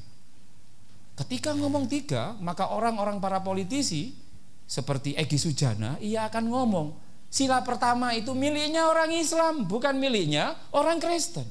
[1.21, 4.17] Ketika ngomong tiga, maka orang-orang para politisi
[4.65, 6.87] seperti Egi Sujana, ia akan ngomong
[7.29, 11.45] sila pertama itu miliknya orang Islam, bukan miliknya orang Kristen.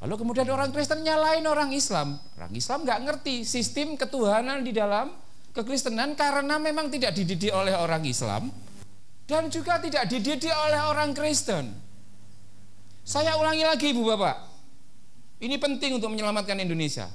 [0.00, 2.16] Lalu kemudian orang Kristen nyalain orang Islam.
[2.40, 5.12] Orang Islam nggak ngerti sistem ketuhanan di dalam
[5.52, 8.48] kekristenan karena memang tidak dididik oleh orang Islam
[9.28, 11.68] dan juga tidak dididik oleh orang Kristen.
[13.04, 14.36] Saya ulangi lagi Ibu Bapak.
[15.40, 17.08] Ini penting untuk menyelamatkan Indonesia.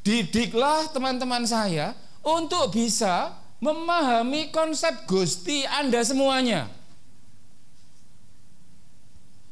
[0.00, 1.92] Didiklah teman-teman saya
[2.24, 6.77] untuk bisa memahami konsep Gusti Anda semuanya.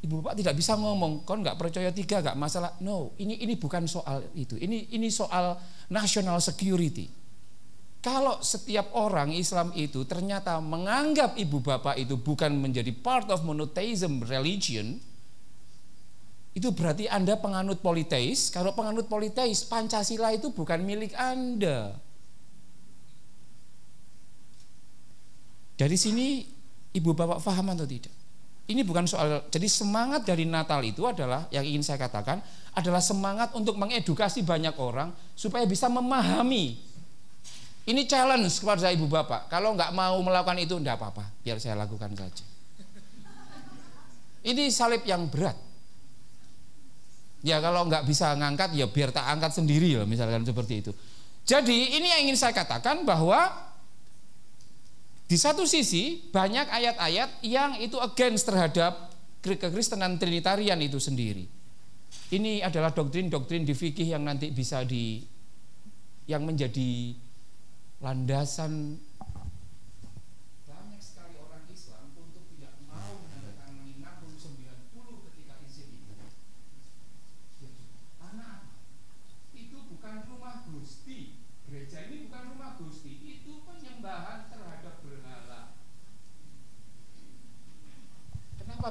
[0.06, 2.78] Ibu bapak tidak bisa ngomong, kon nggak percaya tiga nggak masalah.
[2.78, 4.54] No, ini ini bukan soal itu.
[4.54, 5.58] Ini ini soal
[5.90, 7.10] national security.
[7.98, 14.22] Kalau setiap orang Islam itu ternyata menganggap ibu bapak itu bukan menjadi part of monotheism
[14.22, 15.02] religion,
[16.56, 18.48] itu berarti Anda penganut politeis.
[18.48, 22.00] Kalau penganut politeis, Pancasila itu bukan milik Anda.
[25.76, 26.48] Dari sini
[26.96, 28.15] ibu bapak paham atau tidak?
[28.66, 32.42] Ini bukan soal, jadi semangat dari Natal itu adalah yang ingin saya katakan
[32.74, 36.74] adalah semangat untuk mengedukasi banyak orang supaya bisa memahami.
[37.86, 39.46] Ini challenge kepada ibu bapak.
[39.46, 42.42] Kalau nggak mau melakukan itu, enggak apa-apa, biar saya lakukan saja.
[44.42, 45.54] Ini salib yang berat.
[47.46, 50.90] Ya kalau nggak bisa ngangkat, ya biar tak angkat sendiri lah, misalkan seperti itu.
[51.46, 53.65] Jadi ini yang ingin saya katakan bahwa
[55.26, 59.10] di satu sisi banyak ayat-ayat yang itu against terhadap
[59.42, 61.46] kekristenan trinitarian itu sendiri.
[62.30, 65.22] Ini adalah doktrin-doktrin di fikih yang nanti bisa di
[66.26, 67.14] yang menjadi
[68.02, 68.98] landasan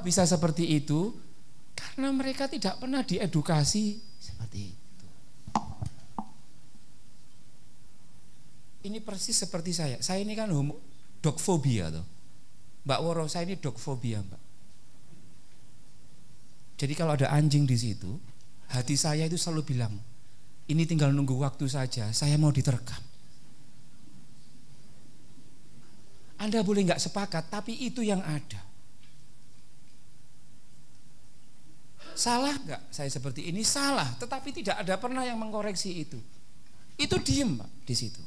[0.06, 1.10] bisa seperti itu?
[1.74, 5.06] Karena mereka tidak pernah diedukasi seperti itu.
[8.86, 9.98] Ini persis seperti saya.
[9.98, 10.78] Saya ini kan homo,
[11.18, 12.06] dogfobia tuh.
[12.86, 14.42] Mbak Woro, saya ini dogfobia, Mbak.
[16.78, 18.14] Jadi kalau ada anjing di situ,
[18.70, 19.98] hati saya itu selalu bilang,
[20.70, 23.02] ini tinggal nunggu waktu saja, saya mau diterkam.
[26.38, 28.75] Anda boleh nggak sepakat, tapi itu yang ada.
[32.16, 33.60] Salah nggak saya seperti ini?
[33.60, 36.16] Salah, tetapi tidak ada pernah yang mengkoreksi itu.
[36.96, 38.24] Itu diem Pak, di situ.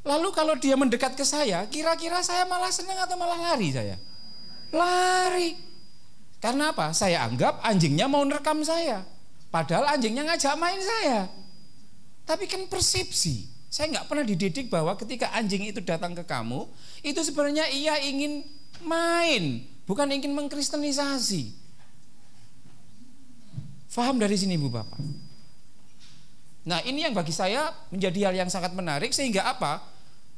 [0.00, 4.00] Lalu kalau dia mendekat ke saya, kira-kira saya malah senang atau malah lari saya?
[4.72, 5.60] Lari.
[6.40, 6.96] Karena apa?
[6.96, 9.04] Saya anggap anjingnya mau nerekam saya.
[9.52, 11.28] Padahal anjingnya ngajak main saya.
[12.24, 13.44] Tapi kan persepsi.
[13.68, 16.64] Saya nggak pernah dididik bahwa ketika anjing itu datang ke kamu,
[17.04, 18.40] itu sebenarnya ia ingin
[18.88, 21.65] main, bukan ingin mengkristenisasi.
[23.96, 25.00] Faham dari sini Bu Bapak.
[26.68, 29.80] Nah ini yang bagi saya menjadi hal yang sangat menarik sehingga apa?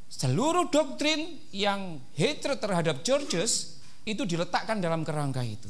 [0.06, 5.66] Seluruh doktrin yang hatred terhadap churches itu diletakkan dalam kerangka itu.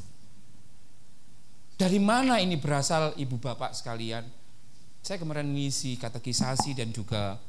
[1.80, 4.28] Dari mana ini berasal ibu bapak sekalian?
[5.00, 7.40] Saya kemarin mengisi katekisasi dan juga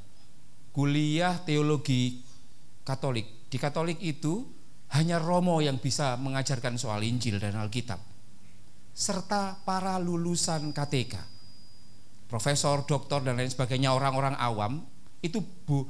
[0.71, 2.23] kuliah teologi
[2.87, 3.51] Katolik.
[3.51, 4.47] Di Katolik itu
[4.95, 8.08] hanya Romo yang bisa mengajarkan soal Injil dan Alkitab
[8.99, 11.15] serta para lulusan KTK,
[12.27, 14.83] profesor, doktor dan lain sebagainya orang-orang awam
[15.23, 15.87] itu bu,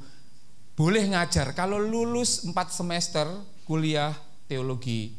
[0.78, 3.26] boleh ngajar kalau lulus 4 semester
[3.66, 4.14] kuliah
[4.46, 5.18] teologi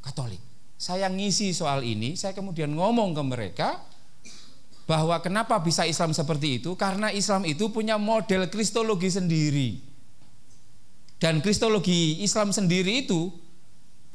[0.00, 0.40] Katolik.
[0.80, 3.68] Saya ngisi soal ini, saya kemudian ngomong ke mereka
[4.88, 6.72] bahwa kenapa bisa Islam seperti itu?
[6.72, 9.84] Karena Islam itu punya model kristologi sendiri.
[11.20, 13.28] Dan kristologi Islam sendiri itu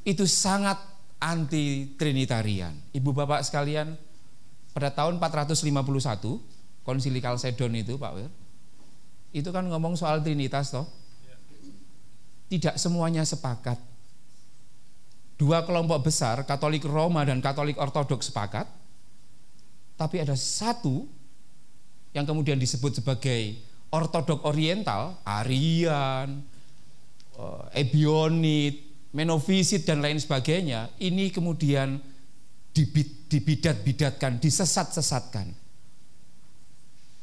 [0.07, 0.92] itu sangat
[1.23, 2.75] anti trinitarian.
[2.91, 3.95] Ibu bapak sekalian,
[4.75, 5.63] pada tahun 451
[6.83, 8.29] konsili Kalsedon itu Pak Wir,
[9.31, 10.83] itu kan ngomong soal trinitas toh.
[12.51, 13.79] Tidak semuanya sepakat.
[15.39, 18.69] Dua kelompok besar, Katolik Roma dan Katolik Ortodoks sepakat.
[19.97, 21.09] Tapi ada satu
[22.13, 23.57] yang kemudian disebut sebagai
[23.89, 26.45] Ortodok Oriental, Arian,
[27.33, 32.01] eh, Ebionit, menofisit dan lain sebagainya, ini kemudian
[33.29, 35.53] dibidat-bidatkan, disesat-sesatkan.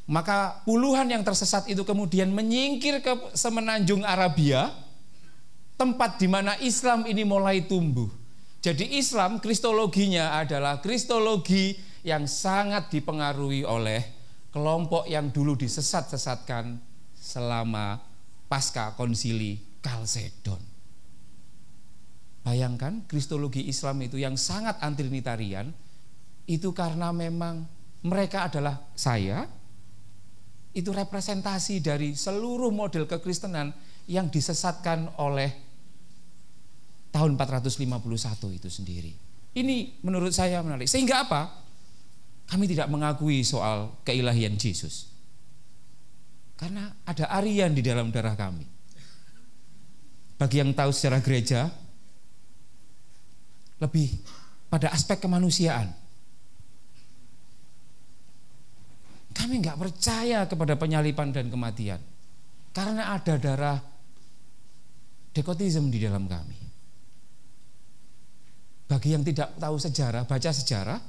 [0.07, 4.71] Maka puluhan yang tersesat itu kemudian menyingkir ke semenanjung Arabia,
[5.75, 8.07] tempat di mana Islam ini mulai tumbuh.
[8.63, 11.75] Jadi Islam kristologinya adalah kristologi
[12.07, 13.99] yang sangat dipengaruhi oleh
[14.53, 16.77] kelompok yang dulu disesat-sesatkan
[17.17, 17.97] selama
[18.45, 20.70] pasca konsili Kalsedon.
[22.41, 25.69] Bayangkan kristologi Islam itu yang sangat antrinitarian
[26.49, 27.63] itu karena memang
[28.01, 29.45] mereka adalah saya
[30.73, 33.69] itu representasi dari seluruh model kekristenan
[34.09, 35.51] yang disesatkan oleh
[37.11, 39.13] tahun 451 itu sendiri.
[39.51, 40.87] Ini menurut saya menarik.
[40.87, 41.51] Sehingga apa?
[42.47, 45.11] Kami tidak mengakui soal keilahian Yesus.
[46.55, 48.63] Karena ada Arian di dalam darah kami.
[50.39, 51.67] Bagi yang tahu secara gereja,
[53.81, 54.13] lebih
[54.69, 55.89] pada aspek kemanusiaan.
[59.31, 61.99] Kami nggak percaya kepada penyalipan dan kematian.
[62.71, 63.79] Karena ada darah
[65.35, 66.59] dekotisme di dalam kami.
[68.87, 70.99] Bagi yang tidak tahu sejarah, baca sejarah,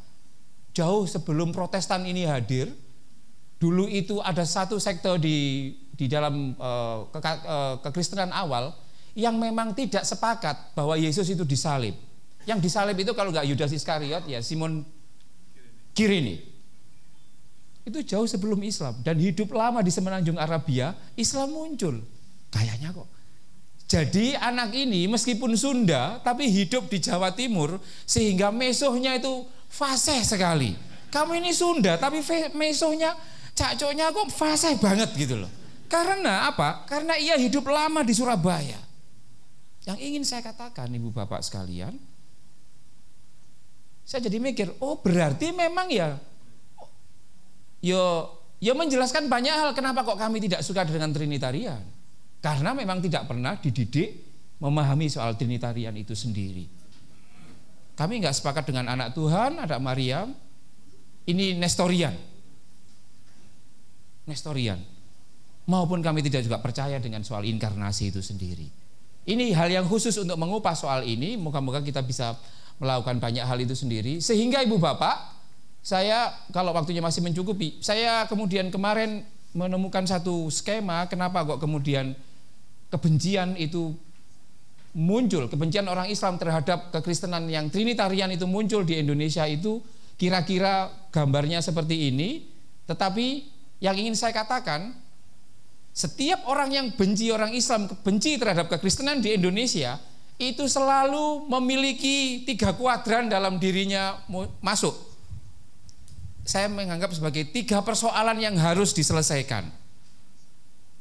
[0.70, 2.70] jauh sebelum protestan ini hadir,
[3.58, 8.74] dulu itu ada satu sektor di di dalam uh, ke, uh, kekristenan awal
[9.12, 11.94] yang memang tidak sepakat bahwa Yesus itu disalib.
[12.48, 14.82] Yang disalib itu kalau nggak Yudas Iskariot ya Simon
[15.92, 16.40] Kirini.
[17.82, 21.98] Itu jauh sebelum Islam dan hidup lama di semenanjung Arabia, Islam muncul.
[22.54, 23.08] Kayaknya kok.
[23.90, 27.76] Jadi anak ini meskipun Sunda tapi hidup di Jawa Timur
[28.08, 30.72] sehingga mesohnya itu fasih sekali.
[31.12, 32.24] Kamu ini Sunda tapi
[32.56, 33.12] mesohnya
[33.52, 35.50] cakcoknya kok fasih banget gitu loh.
[35.92, 36.88] Karena apa?
[36.88, 38.80] Karena ia hidup lama di Surabaya.
[39.84, 42.00] Yang ingin saya katakan Ibu Bapak sekalian,
[44.02, 46.18] saya jadi mikir, oh berarti memang ya
[47.82, 48.28] yo
[48.62, 51.82] yo menjelaskan banyak hal kenapa kok kami tidak suka dengan Trinitarian.
[52.42, 54.18] Karena memang tidak pernah dididik
[54.58, 56.66] memahami soal Trinitarian itu sendiri.
[57.94, 60.34] Kami nggak sepakat dengan anak Tuhan, anak Maryam.
[61.22, 62.14] Ini Nestorian.
[64.26, 64.82] Nestorian.
[65.70, 68.66] Maupun kami tidak juga percaya dengan soal inkarnasi itu sendiri.
[69.22, 71.38] Ini hal yang khusus untuk mengupas soal ini.
[71.38, 72.34] Moga-moga kita bisa
[72.78, 74.22] melakukan banyak hal itu sendiri.
[74.22, 75.32] Sehingga ibu bapak,
[75.82, 82.16] saya kalau waktunya masih mencukupi, saya kemudian kemarin menemukan satu skema kenapa kok kemudian
[82.88, 83.92] kebencian itu
[84.92, 89.80] muncul, kebencian orang Islam terhadap kekristenan yang trinitarian itu muncul di Indonesia itu
[90.20, 92.44] kira-kira gambarnya seperti ini,
[92.84, 93.48] tetapi
[93.80, 94.94] yang ingin saya katakan
[95.92, 100.00] setiap orang yang benci orang Islam, benci terhadap kekristenan di Indonesia
[100.42, 104.18] itu selalu memiliki tiga kuadran dalam dirinya
[104.58, 105.12] masuk
[106.42, 109.70] saya menganggap sebagai tiga persoalan yang harus diselesaikan.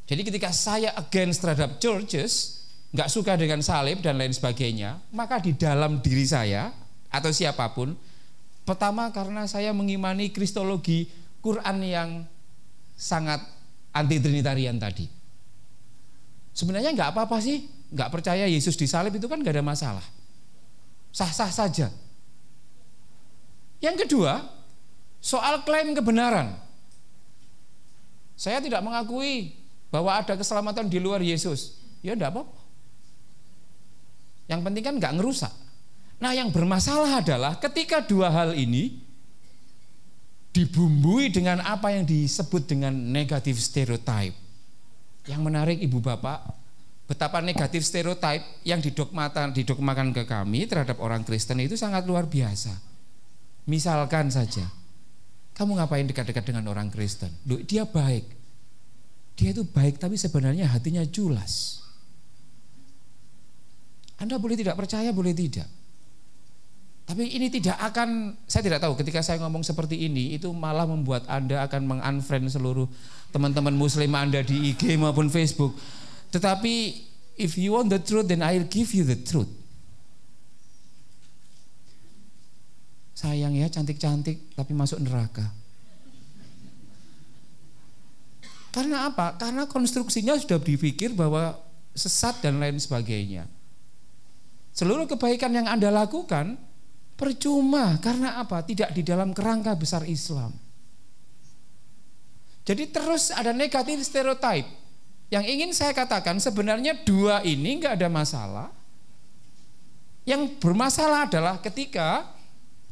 [0.06, 2.62] Jadi ketika saya against terhadap churches,
[2.94, 6.70] nggak suka dengan salib dan lain sebagainya, maka di dalam diri saya
[7.10, 7.98] atau siapa pun,
[8.68, 11.10] pertama karena saya mengimani kristologi
[11.42, 12.10] Quran yang
[12.94, 13.42] sangat
[13.98, 15.10] anti trinitarian tadi.
[16.54, 20.06] Sebenarnya nggak apa-apa sih, nggak percaya Yesus disalib itu kan nggak ada masalah,
[21.12, 21.88] sah-sah saja.
[23.82, 24.62] Yang kedua,
[25.22, 26.58] Soal klaim kebenaran.
[28.34, 29.54] Saya tidak mengakui
[29.94, 31.78] bahwa ada keselamatan di luar Yesus.
[32.02, 32.58] Ya enggak apa-apa.
[34.50, 35.54] Yang penting kan enggak ngerusak.
[36.18, 38.98] Nah yang bermasalah adalah ketika dua hal ini
[40.58, 44.34] dibumbui dengan apa yang disebut dengan negatif stereotype.
[45.30, 46.61] Yang menarik ibu bapak,
[47.12, 52.72] betapa negatif stereotype yang didogmakan, didogmakan ke kami terhadap orang Kristen itu sangat luar biasa.
[53.68, 54.64] Misalkan saja,
[55.52, 57.28] kamu ngapain dekat-dekat dengan orang Kristen?
[57.68, 58.24] Dia baik.
[59.36, 61.84] Dia itu baik tapi sebenarnya hatinya culas.
[64.16, 65.68] Anda boleh tidak percaya, boleh tidak.
[67.12, 71.28] Tapi ini tidak akan, saya tidak tahu ketika saya ngomong seperti ini, itu malah membuat
[71.28, 72.88] Anda akan mengunfriend seluruh
[73.36, 75.76] teman-teman muslim Anda di IG maupun Facebook.
[76.32, 76.74] Tetapi
[77.36, 79.52] if you want the truth, then I'll give you the truth.
[83.22, 85.46] Sayang ya cantik-cantik tapi masuk neraka.
[88.72, 89.36] Karena apa?
[89.36, 91.60] Karena konstruksinya sudah dipikir bahwa
[91.92, 93.46] sesat dan lain sebagainya.
[94.72, 96.56] Seluruh kebaikan yang Anda lakukan
[97.20, 98.64] percuma karena apa?
[98.64, 100.56] Tidak di dalam kerangka besar Islam.
[102.64, 104.81] Jadi terus ada negatif stereotip.
[105.32, 108.68] Yang ingin saya katakan sebenarnya dua ini nggak ada masalah.
[110.28, 112.30] Yang bermasalah adalah ketika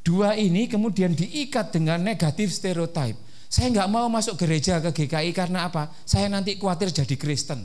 [0.09, 3.13] Dua ini kemudian diikat dengan negatif stereotip.
[3.45, 5.93] Saya nggak mau masuk gereja ke GKI karena apa?
[6.01, 7.61] Saya nanti khawatir jadi Kristen.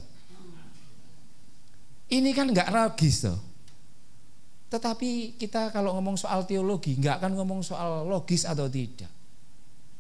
[2.13, 3.39] Ini kan nggak logis tuh.
[4.69, 9.09] Tetapi kita kalau ngomong soal teologi nggak akan ngomong soal logis atau tidak.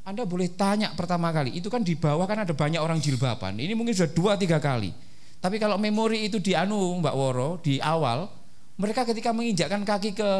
[0.04, 3.56] Anda boleh tanya pertama kali, itu kan di bawah kan ada banyak orang jilbaban.
[3.56, 4.92] Ini mungkin sudah dua tiga kali.
[5.40, 8.28] Tapi kalau memori itu di anu Mbak Woro di awal,
[8.76, 10.30] mereka ketika menginjakkan kaki ke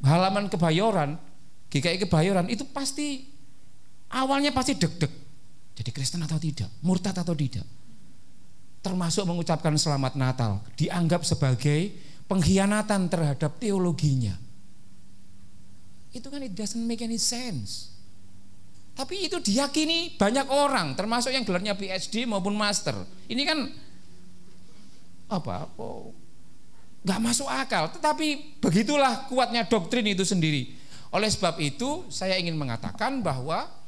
[0.00, 1.20] halaman kebayoran,
[1.68, 3.28] GKI kebayoran itu pasti
[4.08, 5.12] awalnya pasti deg-deg.
[5.76, 7.64] Jadi Kristen atau tidak, murtad atau tidak.
[8.80, 11.92] Termasuk mengucapkan selamat Natal, dianggap sebagai
[12.28, 14.36] pengkhianatan terhadap teologinya.
[16.16, 17.99] Itu kan it doesn't make any sense.
[19.00, 23.00] Tapi itu diyakini banyak orang, termasuk yang gelarnya PhD maupun master.
[23.32, 23.64] Ini kan
[25.32, 25.72] apa?
[25.80, 26.12] Oh,
[27.00, 27.88] nggak masuk akal.
[27.96, 30.76] Tetapi begitulah kuatnya doktrin itu sendiri.
[31.16, 33.80] Oleh sebab itu, saya ingin mengatakan bahwa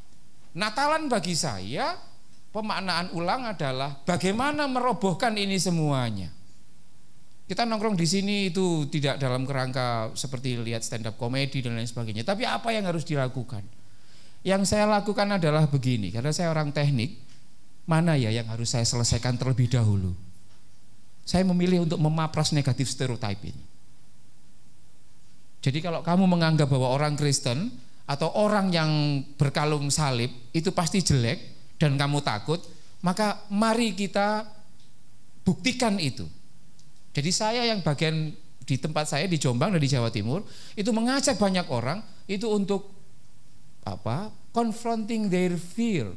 [0.53, 1.97] Natalan bagi saya
[2.53, 6.29] pemaknaan ulang adalah bagaimana merobohkan ini semuanya.
[7.49, 11.89] Kita nongkrong di sini itu tidak dalam kerangka seperti lihat stand up komedi dan lain
[11.89, 12.25] sebagainya.
[12.25, 13.65] Tapi apa yang harus dilakukan?
[14.43, 17.15] Yang saya lakukan adalah begini, karena saya orang teknik,
[17.87, 20.11] mana ya yang harus saya selesaikan terlebih dahulu?
[21.23, 23.63] Saya memilih untuk memapras negatif stereotype ini.
[25.63, 27.71] Jadi kalau kamu menganggap bahwa orang Kristen
[28.11, 31.39] atau orang yang berkalung salib itu pasti jelek
[31.79, 32.59] dan kamu takut,
[33.07, 34.43] maka mari kita
[35.47, 36.27] buktikan itu.
[37.15, 40.43] Jadi saya yang bagian di tempat saya di Jombang dan di Jawa Timur
[40.75, 43.02] itu mengajak banyak orang itu untuk
[43.83, 44.31] apa?
[44.53, 46.13] confronting their fear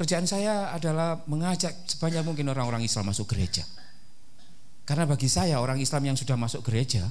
[0.00, 3.68] Kerjaan saya adalah mengajak sebanyak mungkin orang-orang Islam masuk gereja.
[4.88, 7.04] Karena bagi saya orang Islam yang sudah masuk gereja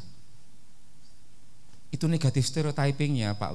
[1.94, 3.52] itu negatif stereotypingnya Pak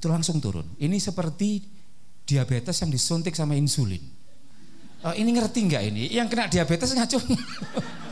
[0.00, 0.64] itu langsung turun.
[0.80, 1.60] Ini seperti
[2.24, 4.00] diabetes yang disuntik sama insulin.
[5.04, 6.08] Uh, ini ngerti nggak ini?
[6.08, 7.20] Yang kena diabetes ngacung.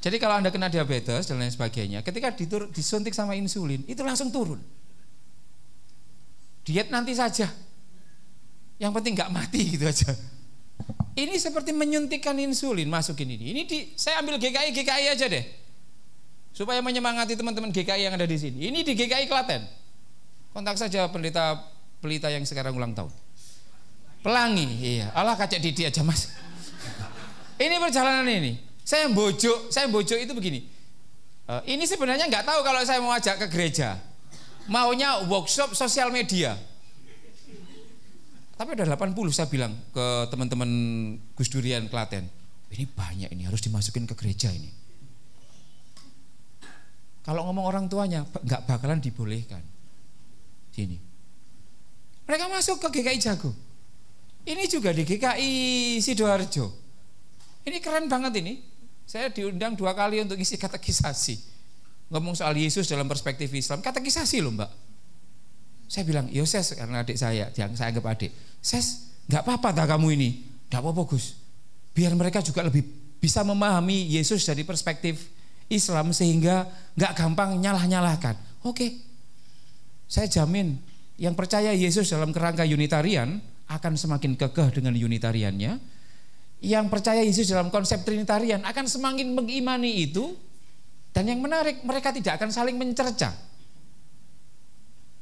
[0.00, 4.32] Jadi kalau anda kena diabetes dan lain sebagainya, ketika ditur, disuntik sama insulin itu langsung
[4.32, 4.56] turun.
[6.64, 7.52] Diet nanti saja,
[8.80, 10.16] yang penting nggak mati gitu aja.
[11.12, 13.52] Ini seperti menyuntikkan insulin masukin ini.
[13.52, 15.44] Ini di, saya ambil GKI GKI aja deh.
[16.56, 18.72] Supaya menyemangati teman-teman GKI yang ada di sini.
[18.72, 19.68] Ini di GKI Klaten.
[20.56, 21.60] Kontak saja pendeta
[22.00, 23.12] pelita yang sekarang ulang tahun.
[24.24, 25.12] Pelangi, iya.
[25.12, 26.32] Allah kacak Didi aja mas.
[27.64, 28.69] Ini perjalanan ini.
[28.84, 30.66] Saya bojo, saya bojo itu begini.
[31.50, 33.98] Uh, ini sebenarnya nggak tahu kalau saya mau ajak ke gereja.
[34.70, 36.54] Maunya workshop sosial media.
[38.54, 40.68] Tapi ada 80 saya bilang ke teman-teman
[41.32, 42.28] Gus Durian Klaten.
[42.70, 44.70] Ini banyak ini harus dimasukin ke gereja ini.
[47.24, 49.64] Kalau ngomong orang tuanya nggak bakalan dibolehkan.
[50.70, 51.00] Sini.
[52.30, 53.50] Mereka masuk ke GKI Jago.
[54.46, 55.50] Ini juga di GKI
[55.98, 56.70] Sidoarjo.
[57.66, 58.69] Ini keren banget ini.
[59.10, 61.42] Saya diundang dua kali untuk isi katekisasi.
[62.14, 63.82] Ngomong soal Yesus dalam perspektif Islam.
[63.82, 64.70] Katekisasi loh mbak.
[65.90, 68.30] Saya bilang, Yoses karena adik saya, yang saya anggap adik.
[68.62, 70.30] Ses, nggak apa-apa tak kamu ini,
[70.70, 71.34] nggak apa-apa Gus.
[71.90, 72.86] Biar mereka juga lebih
[73.18, 75.26] bisa memahami Yesus dari perspektif
[75.66, 78.62] Islam sehingga nggak gampang nyalah-nyalahkan.
[78.62, 78.94] Oke,
[80.06, 80.78] saya jamin
[81.18, 85.98] yang percaya Yesus dalam kerangka Unitarian akan semakin kekeh dengan Unitariannya.
[86.60, 90.36] Yang percaya Yesus dalam konsep Trinitarian akan semakin mengimani itu.
[91.10, 93.34] Dan yang menarik, mereka tidak akan saling mencerca.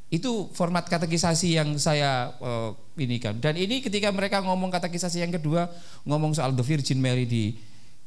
[0.09, 3.41] Itu format katekisasi yang saya uh, ini kan.
[3.41, 5.69] Dan ini ketika mereka ngomong katekisasi yang kedua,
[6.05, 7.57] ngomong soal the Virgin Mary di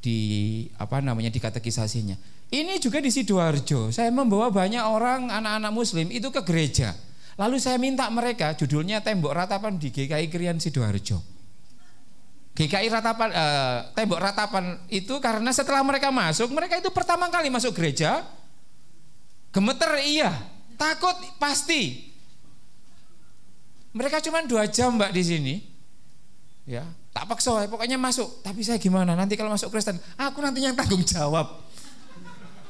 [0.02, 0.18] di
[0.82, 2.18] apa namanya di katekisasinya.
[2.52, 3.96] Ini juga di Sidoarjo.
[3.96, 6.92] Saya membawa banyak orang anak-anak muslim itu ke gereja.
[7.40, 11.31] Lalu saya minta mereka judulnya tembok ratapan di GKI Krian Sidoarjo.
[12.62, 17.74] GKI ratapan eh, tembok ratapan itu karena setelah mereka masuk, mereka itu pertama kali masuk
[17.74, 18.22] gereja
[19.50, 20.32] gemeter iya,
[20.82, 22.10] Takut pasti.
[23.94, 25.54] Mereka cuma dua jam mbak di sini.
[26.66, 26.82] Ya,
[27.14, 28.42] tak paksa, pokoknya masuk.
[28.42, 29.14] Tapi saya gimana?
[29.14, 31.70] Nanti kalau masuk Kristen, aku nanti yang tanggung jawab.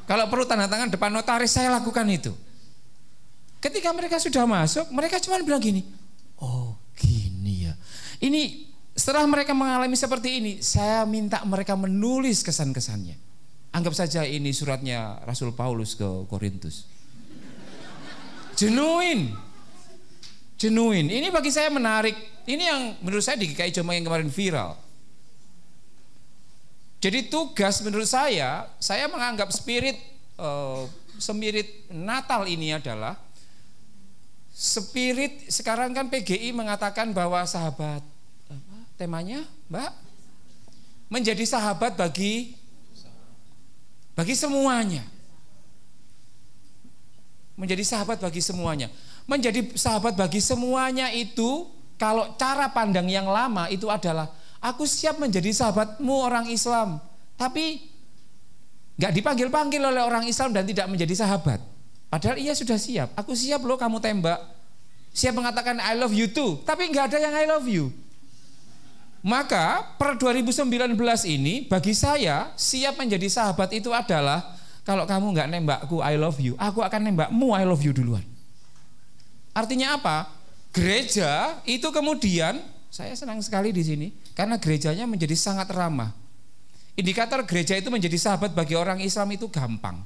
[0.03, 2.35] Kalau perlu tanda tangan depan notaris, saya lakukan itu.
[3.63, 5.87] Ketika mereka sudah masuk, mereka cuma bilang gini,
[6.41, 7.73] oh gini ya.
[8.19, 13.15] Ini setelah mereka mengalami seperti ini, saya minta mereka menulis kesan-kesannya.
[13.71, 16.83] Anggap saja ini suratnya Rasul Paulus ke Korintus.
[18.59, 19.31] Genuine.
[20.59, 21.07] Genuine.
[21.07, 22.13] Ini bagi saya menarik.
[22.43, 24.75] Ini yang menurut saya di GKI Jombang yang kemarin viral.
[27.01, 29.97] Jadi tugas menurut saya, saya menganggap spirit
[30.37, 30.85] uh,
[31.17, 33.17] spirit Natal ini adalah
[34.53, 38.05] spirit sekarang kan PGI mengatakan bahwa sahabat
[39.01, 39.41] temanya,
[39.73, 39.91] Mbak?
[41.09, 42.53] Menjadi sahabat bagi
[44.13, 45.01] bagi semuanya.
[47.57, 48.93] Menjadi sahabat bagi semuanya.
[49.25, 51.65] Menjadi sahabat bagi semuanya itu
[51.97, 54.29] kalau cara pandang yang lama itu adalah
[54.61, 57.01] aku siap menjadi sahabatmu orang Islam,
[57.37, 57.89] tapi
[59.01, 61.57] nggak dipanggil-panggil oleh orang Islam dan tidak menjadi sahabat.
[62.09, 63.17] Padahal ia sudah siap.
[63.17, 64.37] Aku siap loh kamu tembak.
[65.11, 67.89] Siap mengatakan I love you too, tapi nggak ada yang I love you.
[69.21, 70.97] Maka per 2019
[71.29, 74.41] ini bagi saya siap menjadi sahabat itu adalah
[74.81, 78.25] kalau kamu nggak nembakku I love you, aku akan nembakmu I love you duluan.
[79.53, 80.25] Artinya apa?
[80.73, 82.57] Gereja itu kemudian
[82.89, 86.17] saya senang sekali di sini karena gerejanya menjadi sangat ramah.
[86.97, 90.01] Indikator gereja itu menjadi sahabat bagi orang Islam itu gampang.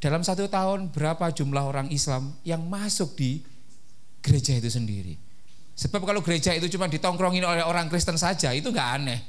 [0.00, 3.44] Dalam satu tahun berapa jumlah orang Islam yang masuk di
[4.24, 5.33] gereja itu sendiri?
[5.74, 9.20] Sebab kalau gereja itu cuma ditongkrongin oleh orang Kristen saja itu nggak aneh.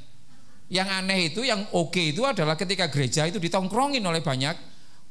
[0.70, 4.54] Yang aneh itu, yang oke okay itu adalah ketika gereja itu ditongkrongin oleh banyak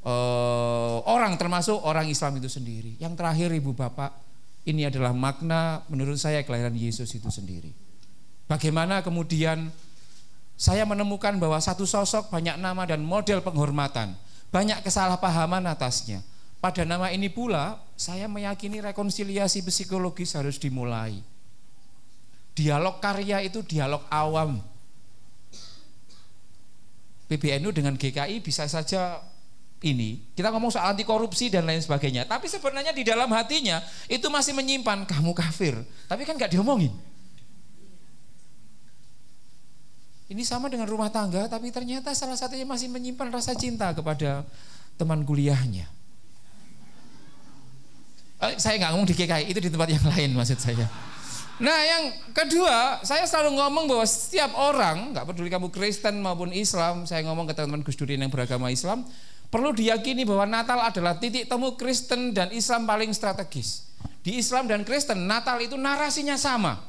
[0.03, 2.95] uh, orang termasuk orang Islam itu sendiri.
[2.99, 4.15] Yang terakhir Ibu Bapak,
[4.67, 7.71] ini adalah makna menurut saya kelahiran Yesus itu sendiri.
[8.45, 9.73] Bagaimana kemudian
[10.55, 14.15] saya menemukan bahwa satu sosok banyak nama dan model penghormatan,
[14.53, 16.23] banyak kesalahpahaman atasnya.
[16.65, 21.21] Pada nama ini pula saya meyakini rekonsiliasi psikologis harus dimulai.
[22.57, 24.57] Dialog karya itu dialog awam.
[27.29, 29.21] PBNU dengan GKI bisa saja
[29.85, 30.17] ini.
[30.33, 32.25] Kita ngomong soal anti korupsi dan lain sebagainya.
[32.25, 35.77] Tapi sebenarnya di dalam hatinya itu masih menyimpan kamu kafir.
[36.09, 36.89] Tapi kan nggak diomongin.
[40.33, 44.41] Ini sama dengan rumah tangga tapi ternyata salah satunya masih menyimpan rasa cinta kepada
[44.97, 45.93] teman kuliahnya
[48.59, 50.87] saya nggak ngomong di GKI itu di tempat yang lain maksud saya
[51.55, 52.03] Nah yang
[52.35, 57.47] kedua, saya selalu ngomong bahwa setiap orang, nggak peduli kamu Kristen maupun Islam, saya ngomong
[57.47, 59.07] ke teman-teman Gus Durin yang beragama Islam,
[59.55, 63.87] Perlu diyakini bahwa Natal adalah titik temu Kristen dan Islam paling strategis.
[64.19, 66.81] Di Islam dan Kristen, Natal itu narasinya sama.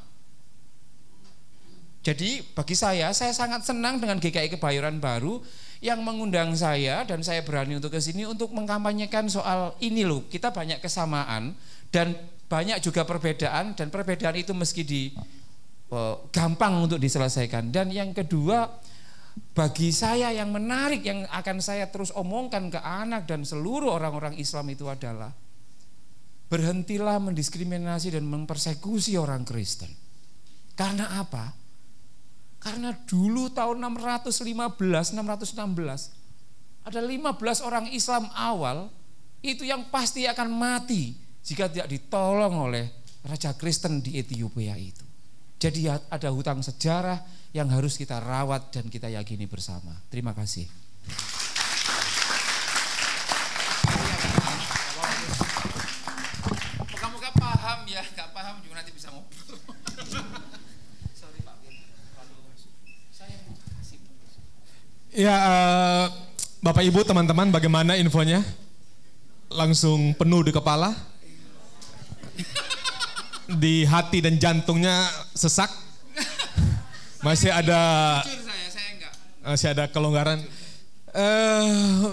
[2.01, 5.47] Jadi bagi saya, saya sangat senang dengan GKI Kebayoran Baru
[5.85, 10.24] yang mengundang saya dan saya berani untuk ke sini untuk mengkampanyekan soal ini loh.
[10.27, 11.53] Kita banyak kesamaan
[11.93, 12.16] dan
[12.47, 15.03] banyak juga perbedaan dan perbedaan itu meski di
[15.93, 17.74] uh, gampang untuk diselesaikan.
[17.74, 18.70] Dan yang kedua,
[19.53, 24.72] bagi saya yang menarik yang akan saya terus omongkan ke anak dan seluruh orang-orang Islam
[24.72, 25.35] itu adalah
[26.47, 29.91] berhentilah mendiskriminasi dan mempersekusi orang Kristen.
[30.79, 31.66] Karena apa?
[32.57, 36.16] Karena dulu tahun 615, 616
[36.86, 38.86] ada 15 orang Islam awal
[39.42, 42.86] itu yang pasti akan mati jika tidak ditolong oleh
[43.26, 45.02] raja Kristen di Ethiopia itu.
[45.59, 49.98] Jadi ada hutang sejarah yang harus kita rawat dan kita yakini bersama.
[50.12, 50.70] Terima kasih.
[56.86, 59.59] Moga-moga paham ya, nggak paham juga nanti bisa ngobrol.
[61.18, 61.57] Sorry Pak
[65.17, 66.05] Ya, uh,
[66.61, 68.45] Bapak Ibu, teman-teman, bagaimana infonya?
[69.49, 70.93] Langsung penuh di kepala?
[73.49, 75.73] Di hati dan jantungnya sesak?
[77.25, 77.81] Masih ada.
[79.41, 80.45] Masih ada kelonggaran.
[81.17, 82.12] Uh,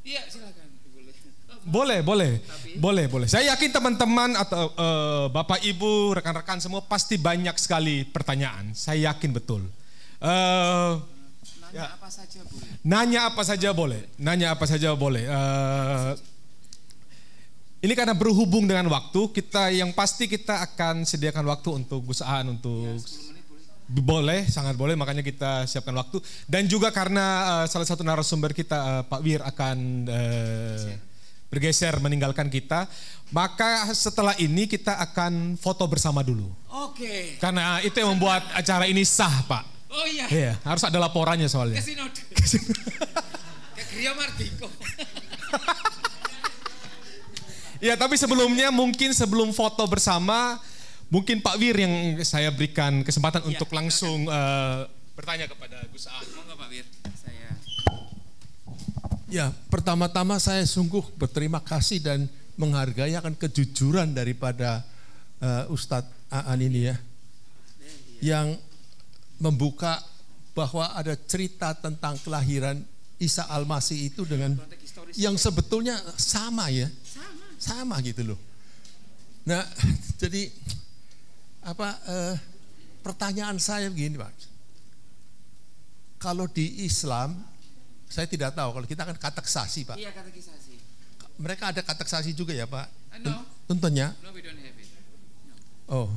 [0.00, 0.64] Iya, silakan.
[1.68, 2.40] Boleh, boleh.
[2.80, 3.28] Boleh, boleh.
[3.28, 8.72] Saya yakin teman-teman atau uh, Bapak Ibu, rekan-rekan semua pasti banyak sekali pertanyaan.
[8.72, 9.68] Saya yakin betul.
[10.24, 11.04] Uh,
[11.74, 11.98] Nanya ya.
[11.98, 12.70] apa saja boleh.
[12.86, 14.00] Nanya apa saja boleh.
[14.16, 15.24] Nanya apa saja boleh.
[15.26, 16.12] Uh,
[17.84, 22.56] ini karena berhubung dengan waktu, kita yang pasti kita akan sediakan waktu untuk Gus Aan
[22.56, 26.16] untuk ya, boleh, sangat boleh, makanya kita siapkan waktu.
[26.48, 30.96] Dan juga karena uh, salah satu narasumber kita, uh, Pak Wir akan uh,
[31.52, 32.88] bergeser meninggalkan kita,
[33.28, 36.48] maka setelah ini kita akan foto bersama dulu.
[36.88, 37.36] Oke.
[37.36, 39.83] Karena itu yang membuat acara ini sah, Pak.
[39.94, 40.26] Oh iya.
[40.26, 41.78] Iya, harus ada laporannya soalnya.
[41.78, 42.18] Kesinode.
[43.74, 44.66] Kayak Gria Mardiko.
[47.78, 50.58] ya, tapi sebelumnya mungkin sebelum foto bersama
[51.14, 51.94] Mungkin Pak Wir yang
[52.26, 54.82] saya berikan kesempatan ya, untuk langsung uh,
[55.14, 56.26] bertanya kepada Gus Aan.
[56.34, 57.48] Monggo Pak Wir, saya.
[59.28, 62.26] Ya, pertama-tama saya sungguh berterima kasih dan
[62.58, 64.82] menghargai akan kejujuran daripada
[65.38, 66.96] uh, Ustadz Aan ini ya.
[68.18, 68.58] Yang
[69.44, 70.00] membuka
[70.56, 72.80] bahwa ada cerita tentang kelahiran
[73.20, 74.56] Isa Al-Masih itu dengan
[75.20, 76.88] yang sebetulnya sama ya.
[77.60, 78.00] Sama.
[78.00, 78.40] gitu loh.
[79.44, 79.60] Nah,
[80.22, 80.48] jadi
[81.64, 82.34] apa eh,
[83.04, 84.32] pertanyaan saya begini, Pak.
[86.20, 87.36] Kalau di Islam
[88.08, 89.96] saya tidak tahu kalau kita kan kateksasi, Pak.
[90.00, 90.74] Iya katekisasi.
[91.36, 92.86] Mereka ada kateksasi juga ya, Pak?
[93.18, 93.34] Uh, no.
[93.66, 94.14] Tentunya.
[94.22, 94.88] No, we don't have it.
[95.90, 96.08] Oh.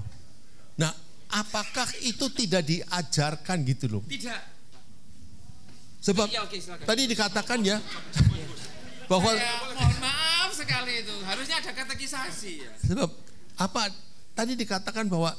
[0.77, 0.93] Nah,
[1.29, 4.03] apakah itu tidak diajarkan gitu loh?
[4.03, 4.41] Tidak.
[5.99, 6.85] Sebab Iya, oke, silakan.
[6.87, 7.77] tadi dikatakan ya
[9.11, 11.15] bahwa Ya, mohon maaf sekali itu.
[11.23, 12.71] Harusnya ada katekisasi ya.
[12.79, 13.09] sebab
[13.57, 13.91] apa
[14.31, 15.33] tadi dikatakan bahwa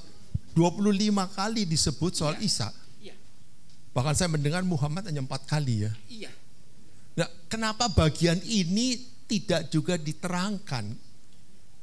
[0.53, 0.91] 25
[1.33, 2.69] kali disebut soal Isa.
[2.99, 3.15] Iya.
[3.95, 5.93] Bahkan saya mendengar Muhammad hanya empat kali ya.
[6.11, 6.31] Iya.
[7.15, 10.95] Nah, kenapa bagian ini tidak juga diterangkan?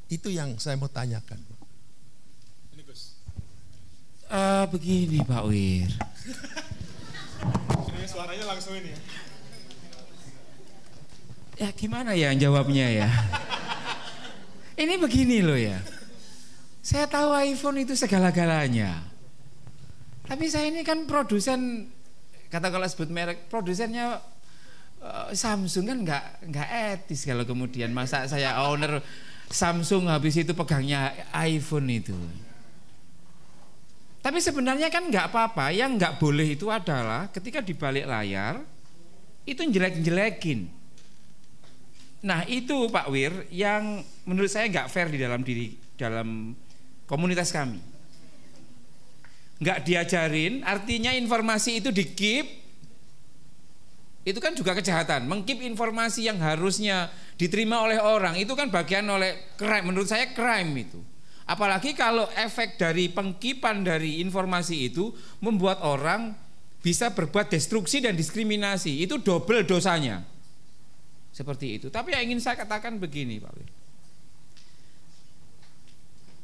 [0.05, 1.39] Itu yang saya mau tanyakan.
[4.35, 5.87] Eh, begini Pak Wir.
[7.87, 8.99] Ini suaranya langsung ini ya.
[11.55, 13.07] Ya gimana ya jawabnya ya?
[14.75, 15.79] Ini begini loh ya.
[16.83, 19.07] Saya tahu iPhone itu segala-galanya.
[20.27, 21.87] Tapi saya ini kan produsen
[22.51, 24.19] kata kalau sebut merek produsennya
[24.99, 28.99] eh, Samsung kan nggak nggak etis kalau kemudian masa saya owner
[29.47, 32.19] Samsung habis itu pegangnya iPhone itu.
[34.25, 35.69] Tapi sebenarnya kan nggak apa-apa.
[35.69, 38.57] Yang nggak boleh itu adalah ketika di balik layar
[39.45, 40.65] itu jelek-jelekin.
[42.25, 46.57] Nah itu Pak Wir yang menurut saya nggak fair di dalam diri dalam
[47.05, 47.77] komunitas kami.
[49.61, 52.65] Nggak diajarin, artinya informasi itu di keep.
[54.25, 55.29] Itu kan juga kejahatan.
[55.29, 59.93] Mengkip informasi yang harusnya diterima oleh orang itu kan bagian oleh crime.
[59.93, 60.97] Menurut saya crime itu.
[61.45, 65.13] Apalagi kalau efek dari pengkipan dari informasi itu
[65.45, 66.33] membuat orang
[66.81, 69.05] bisa berbuat destruksi dan diskriminasi.
[69.05, 70.23] Itu double dosanya.
[71.29, 71.89] Seperti itu.
[71.93, 73.53] Tapi yang ingin saya katakan begini, Pak.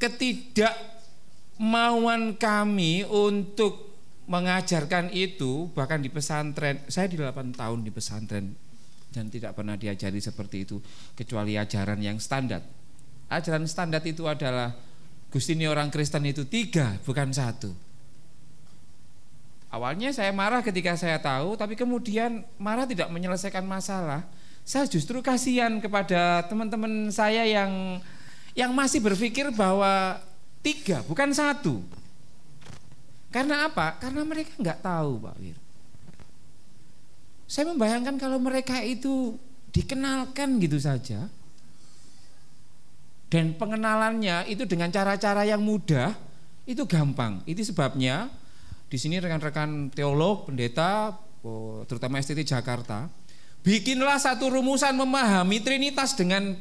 [0.02, 3.94] Ketidakmauan kami untuk
[4.30, 8.56] mengajarkan itu bahkan di pesantren, saya di 8 tahun di pesantren
[9.12, 10.80] dan tidak pernah diajari seperti itu
[11.14, 12.64] kecuali ajaran yang standar.
[13.28, 14.72] Ajaran standar itu adalah
[15.32, 17.72] Gusti ini orang Kristen itu tiga bukan satu.
[19.72, 24.28] Awalnya saya marah ketika saya tahu, tapi kemudian marah tidak menyelesaikan masalah.
[24.68, 28.04] Saya justru kasihan kepada teman-teman saya yang
[28.52, 30.20] yang masih berpikir bahwa
[30.60, 31.80] tiga bukan satu.
[33.32, 33.96] Karena apa?
[33.96, 35.58] Karena mereka nggak tahu, Pak Wir.
[37.48, 39.40] Saya membayangkan kalau mereka itu
[39.72, 41.32] dikenalkan gitu saja,
[43.32, 46.12] dan pengenalannya itu dengan cara-cara yang mudah,
[46.68, 47.40] itu gampang.
[47.48, 48.28] Itu sebabnya
[48.92, 51.16] di sini rekan-rekan teolog, pendeta,
[51.88, 53.08] terutama STT Jakarta,
[53.64, 56.60] bikinlah satu rumusan memahami Trinitas dengan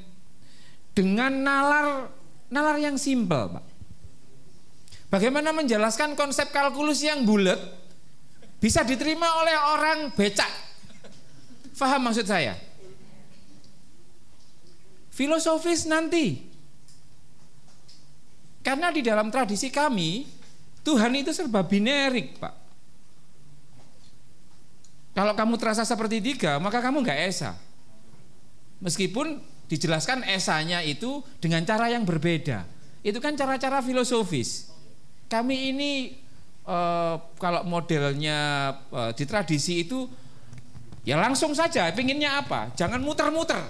[0.94, 2.06] dengan nalar
[2.54, 3.64] nalar yang simpel, Pak.
[5.10, 7.58] Bagaimana menjelaskan konsep kalkulus yang bulat
[8.62, 10.46] bisa diterima oleh orang becak?
[11.74, 12.54] Faham maksud saya?
[15.10, 16.49] Filosofis nanti.
[18.60, 20.28] Karena di dalam tradisi kami,
[20.84, 22.54] Tuhan itu serba binerik, Pak.
[25.16, 27.52] Kalau kamu terasa seperti tiga, maka kamu nggak esa.
[28.80, 32.64] Meskipun dijelaskan esanya itu dengan cara yang berbeda.
[33.04, 34.70] Itu kan cara-cara filosofis.
[35.28, 35.92] Kami ini
[36.64, 38.38] eh, kalau modelnya
[38.92, 40.08] eh, di tradisi itu
[41.04, 42.72] ya langsung saja, pinginnya apa?
[42.76, 43.60] Jangan muter-muter.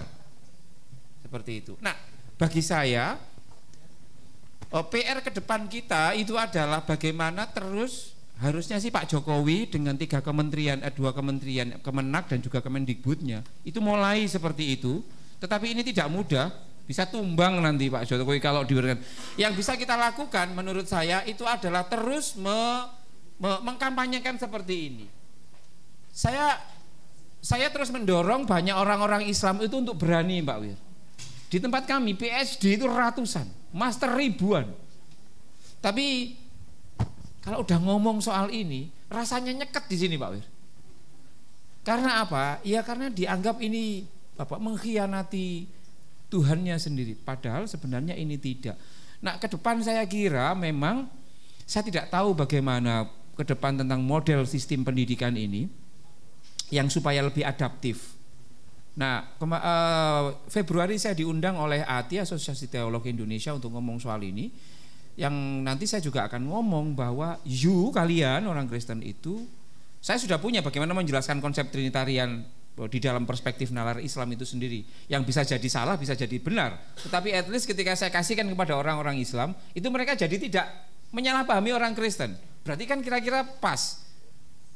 [1.24, 1.74] Seperti itu.
[1.78, 1.94] Nah,
[2.36, 3.14] bagi saya
[4.74, 10.24] oh, PR ke depan kita itu adalah bagaimana terus harusnya sih Pak Jokowi dengan tiga
[10.24, 15.04] kementerian, eh, dua kementerian, Kemenak dan juga Kemendikbudnya itu mulai seperti itu.
[15.40, 16.52] Tetapi ini tidak mudah,
[16.84, 19.00] bisa tumbang nanti Pak Jokowi kalau diberikan.
[19.36, 22.88] Yang bisa kita lakukan menurut saya itu adalah terus me,
[23.40, 25.06] me, mengkampanyekan seperti ini.
[26.10, 26.60] Saya
[27.40, 30.78] saya terus mendorong banyak orang-orang Islam itu untuk berani Pak Wir.
[31.50, 34.70] Di tempat kami PSD itu ratusan, master ribuan.
[35.82, 36.38] Tapi
[37.42, 40.46] kalau udah ngomong soal ini, rasanya nyeket di sini Pak Wir.
[41.82, 42.62] Karena apa?
[42.62, 44.06] Ya karena dianggap ini
[44.38, 45.66] Bapak mengkhianati
[46.30, 47.18] Tuhannya sendiri.
[47.18, 48.78] Padahal sebenarnya ini tidak.
[49.20, 51.10] Nah ke depan saya kira memang
[51.66, 55.66] saya tidak tahu bagaimana ke depan tentang model sistem pendidikan ini
[56.70, 58.19] yang supaya lebih adaptif.
[59.00, 64.52] Nah, eh, Februari saya diundang oleh ATI Asosiasi Teolog Indonesia untuk ngomong soal ini.
[65.16, 65.34] Yang
[65.64, 69.48] nanti saya juga akan ngomong bahwa you kalian orang Kristen itu
[70.00, 72.44] saya sudah punya bagaimana menjelaskan konsep Trinitarian
[72.88, 74.84] di dalam perspektif nalar Islam itu sendiri.
[75.08, 76.76] Yang bisa jadi salah bisa jadi benar.
[77.00, 80.64] Tetapi at least ketika saya kasihkan kepada orang-orang Islam itu mereka jadi tidak
[81.12, 82.36] menyalahpahami orang Kristen.
[82.64, 84.00] Berarti kan kira-kira pas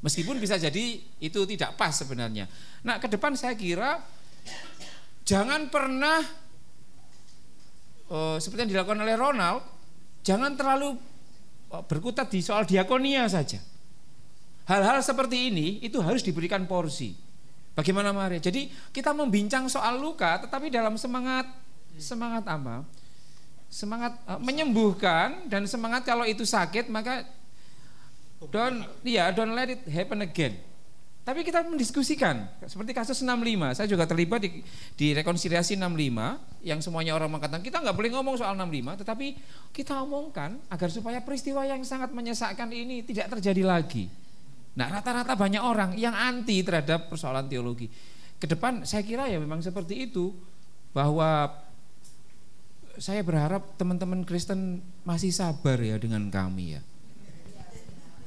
[0.04, 2.44] meskipun bisa jadi itu tidak pas sebenarnya
[2.84, 4.04] nah ke depan saya kira
[5.24, 6.20] jangan pernah
[8.12, 9.64] uh, seperti yang dilakukan oleh Ronald
[10.20, 11.00] jangan terlalu
[11.72, 13.64] uh, berkutat di soal diakonia saja
[14.68, 17.24] hal-hal seperti ini itu harus diberikan porsi
[17.74, 18.38] Bagaimana Maria?
[18.38, 21.50] Jadi kita membincang soal luka tetapi dalam semangat
[21.98, 22.86] semangat apa?
[23.66, 27.26] Semangat uh, menyembuhkan dan semangat kalau itu sakit maka
[28.50, 30.56] don't ya yeah, don't let it happen again.
[31.24, 33.80] Tapi kita mendiskusikan seperti kasus 65.
[33.80, 34.60] Saya juga terlibat di,
[34.92, 39.26] di rekonsiliasi 65 yang semuanya orang mengatakan kita nggak boleh ngomong soal 65, tetapi
[39.72, 44.04] kita omongkan agar supaya peristiwa yang sangat menyesakkan ini tidak terjadi lagi.
[44.76, 47.88] Nah rata-rata banyak orang yang anti terhadap persoalan teologi.
[48.36, 50.28] Ke depan saya kira ya memang seperti itu
[50.92, 51.48] bahwa
[53.00, 56.82] saya berharap teman-teman Kristen masih sabar ya dengan kami ya.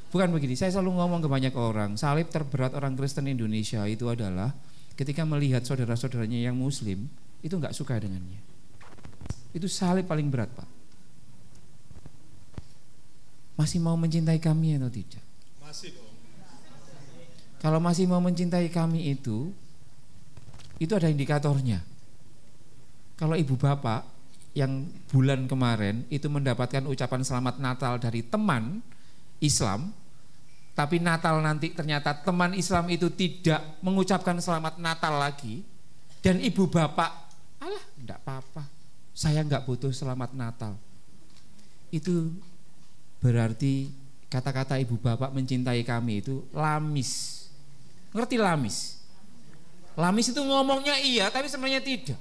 [0.07, 4.55] Bukan begini, saya selalu ngomong ke banyak orang, salib terberat orang Kristen Indonesia itu adalah
[4.95, 7.11] ketika melihat saudara-saudaranya yang muslim,
[7.43, 8.39] itu nggak suka dengannya.
[9.51, 10.69] Itu salib paling berat Pak.
[13.59, 15.23] Masih mau mencintai kami atau tidak?
[15.59, 16.07] Masih dong.
[17.57, 19.49] Kalau masih mau mencintai kami itu,
[20.77, 21.81] itu ada indikatornya.
[23.17, 24.05] Kalau ibu bapak
[24.53, 28.85] yang bulan kemarin itu mendapatkan ucapan selamat Natal dari teman
[29.41, 29.93] Islam,
[30.77, 35.65] tapi Natal nanti ternyata teman Islam itu tidak mengucapkan selamat Natal lagi,
[36.21, 37.11] dan ibu bapak,
[37.61, 38.63] alah, enggak apa-apa,
[39.13, 40.73] saya enggak butuh selamat Natal.
[41.89, 42.33] Itu
[43.23, 43.89] berarti
[44.27, 47.37] kata-kata ibu bapak mencintai kami itu lamis
[48.17, 48.97] Ngerti lamis?
[49.97, 52.19] Lamis itu ngomongnya iya tapi sebenarnya tidak.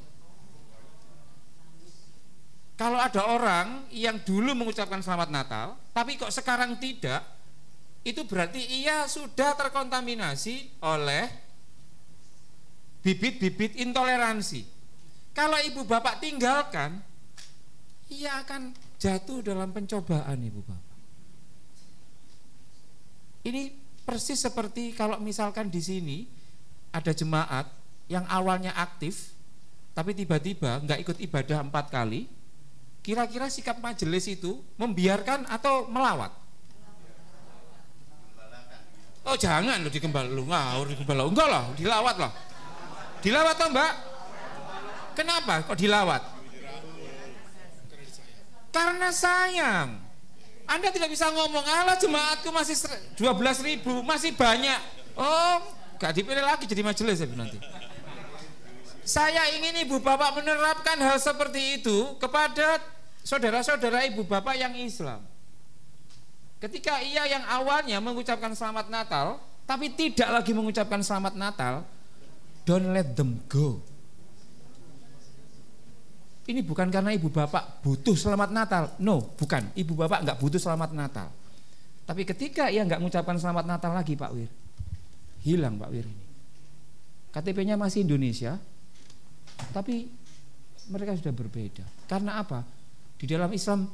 [2.77, 5.67] Kalau ada orang yang dulu mengucapkan selamat Natal,
[5.97, 7.25] tapi kok sekarang tidak,
[8.05, 11.25] itu berarti ia sudah terkontaminasi oleh
[13.01, 14.69] bibit-bibit intoleransi.
[15.33, 17.01] Kalau ibu bapak tinggalkan,
[18.13, 20.99] ia akan jatuh dalam pencobaan ibu bapak.
[23.47, 26.31] Ini Persis seperti kalau misalkan di sini
[26.95, 27.67] ada jemaat
[28.07, 29.35] yang awalnya aktif
[29.99, 32.31] tapi tiba-tiba nggak ikut ibadah empat kali,
[33.07, 36.35] kira-kira sikap majelis itu membiarkan atau melawat?
[39.27, 42.31] Oh jangan lo dikembal lu ngawur dikembal enggak lah dilawat lah
[43.23, 43.93] dilawat toh mbak
[45.19, 46.23] kenapa kok dilawat
[48.71, 50.07] karena sayang
[50.67, 52.75] anda tidak bisa ngomong, Allah jemaatku masih
[53.15, 53.23] 12
[53.63, 54.83] ribu, masih banyak.
[55.15, 55.63] Oh,
[55.95, 57.55] gak dipilih lagi jadi majelis ya nanti.
[59.07, 62.83] Saya ingin ibu bapak menerapkan hal seperti itu kepada
[63.27, 65.19] saudara-saudara ibu bapak yang Islam.
[66.63, 71.83] Ketika ia yang awalnya mengucapkan selamat Natal, tapi tidak lagi mengucapkan selamat Natal,
[72.63, 73.83] don't let them go.
[76.47, 78.95] Ini bukan karena ibu bapak butuh selamat Natal.
[79.03, 79.75] No, bukan.
[79.75, 81.29] Ibu bapak nggak butuh selamat Natal.
[82.07, 84.47] Tapi ketika ia nggak mengucapkan selamat Natal lagi Pak Wir,
[85.43, 86.25] hilang Pak Wir ini.
[87.35, 88.63] KTP-nya masih Indonesia,
[89.75, 90.07] tapi
[90.87, 91.83] mereka sudah berbeda.
[92.07, 92.76] Karena apa?
[93.17, 93.89] Di dalam Islam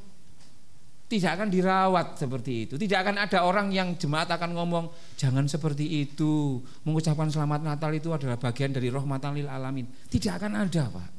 [1.07, 2.73] tidak akan dirawat seperti itu.
[2.79, 6.57] Tidak akan ada orang yang jemaat akan ngomong jangan seperti itu.
[6.87, 9.85] Mengucapkan selamat Natal itu adalah bagian dari rahmatan lil alamin.
[10.09, 11.09] Tidak akan ada, Pak.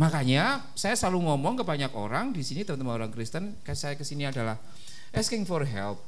[0.00, 4.26] Makanya saya selalu ngomong ke banyak orang di sini teman-teman orang Kristen, saya ke sini
[4.26, 4.58] adalah
[5.12, 6.00] asking for help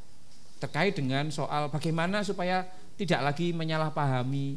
[0.59, 2.65] terkait dengan soal bagaimana supaya
[2.97, 4.57] tidak lagi menyalahpahami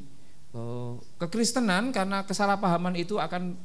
[0.55, 3.59] uh, kekristenan karena kesalahpahaman itu akan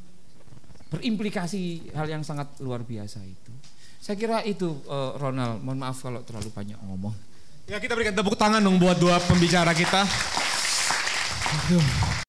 [0.93, 3.53] berimplikasi hal yang sangat luar biasa itu.
[4.03, 7.15] Saya kira itu uh, Ronald, mohon maaf kalau terlalu banyak ngomong.
[7.71, 10.05] Ya kita berikan tepuk tangan dong buat dua pembicara kita.
[11.53, 12.13] Aduh.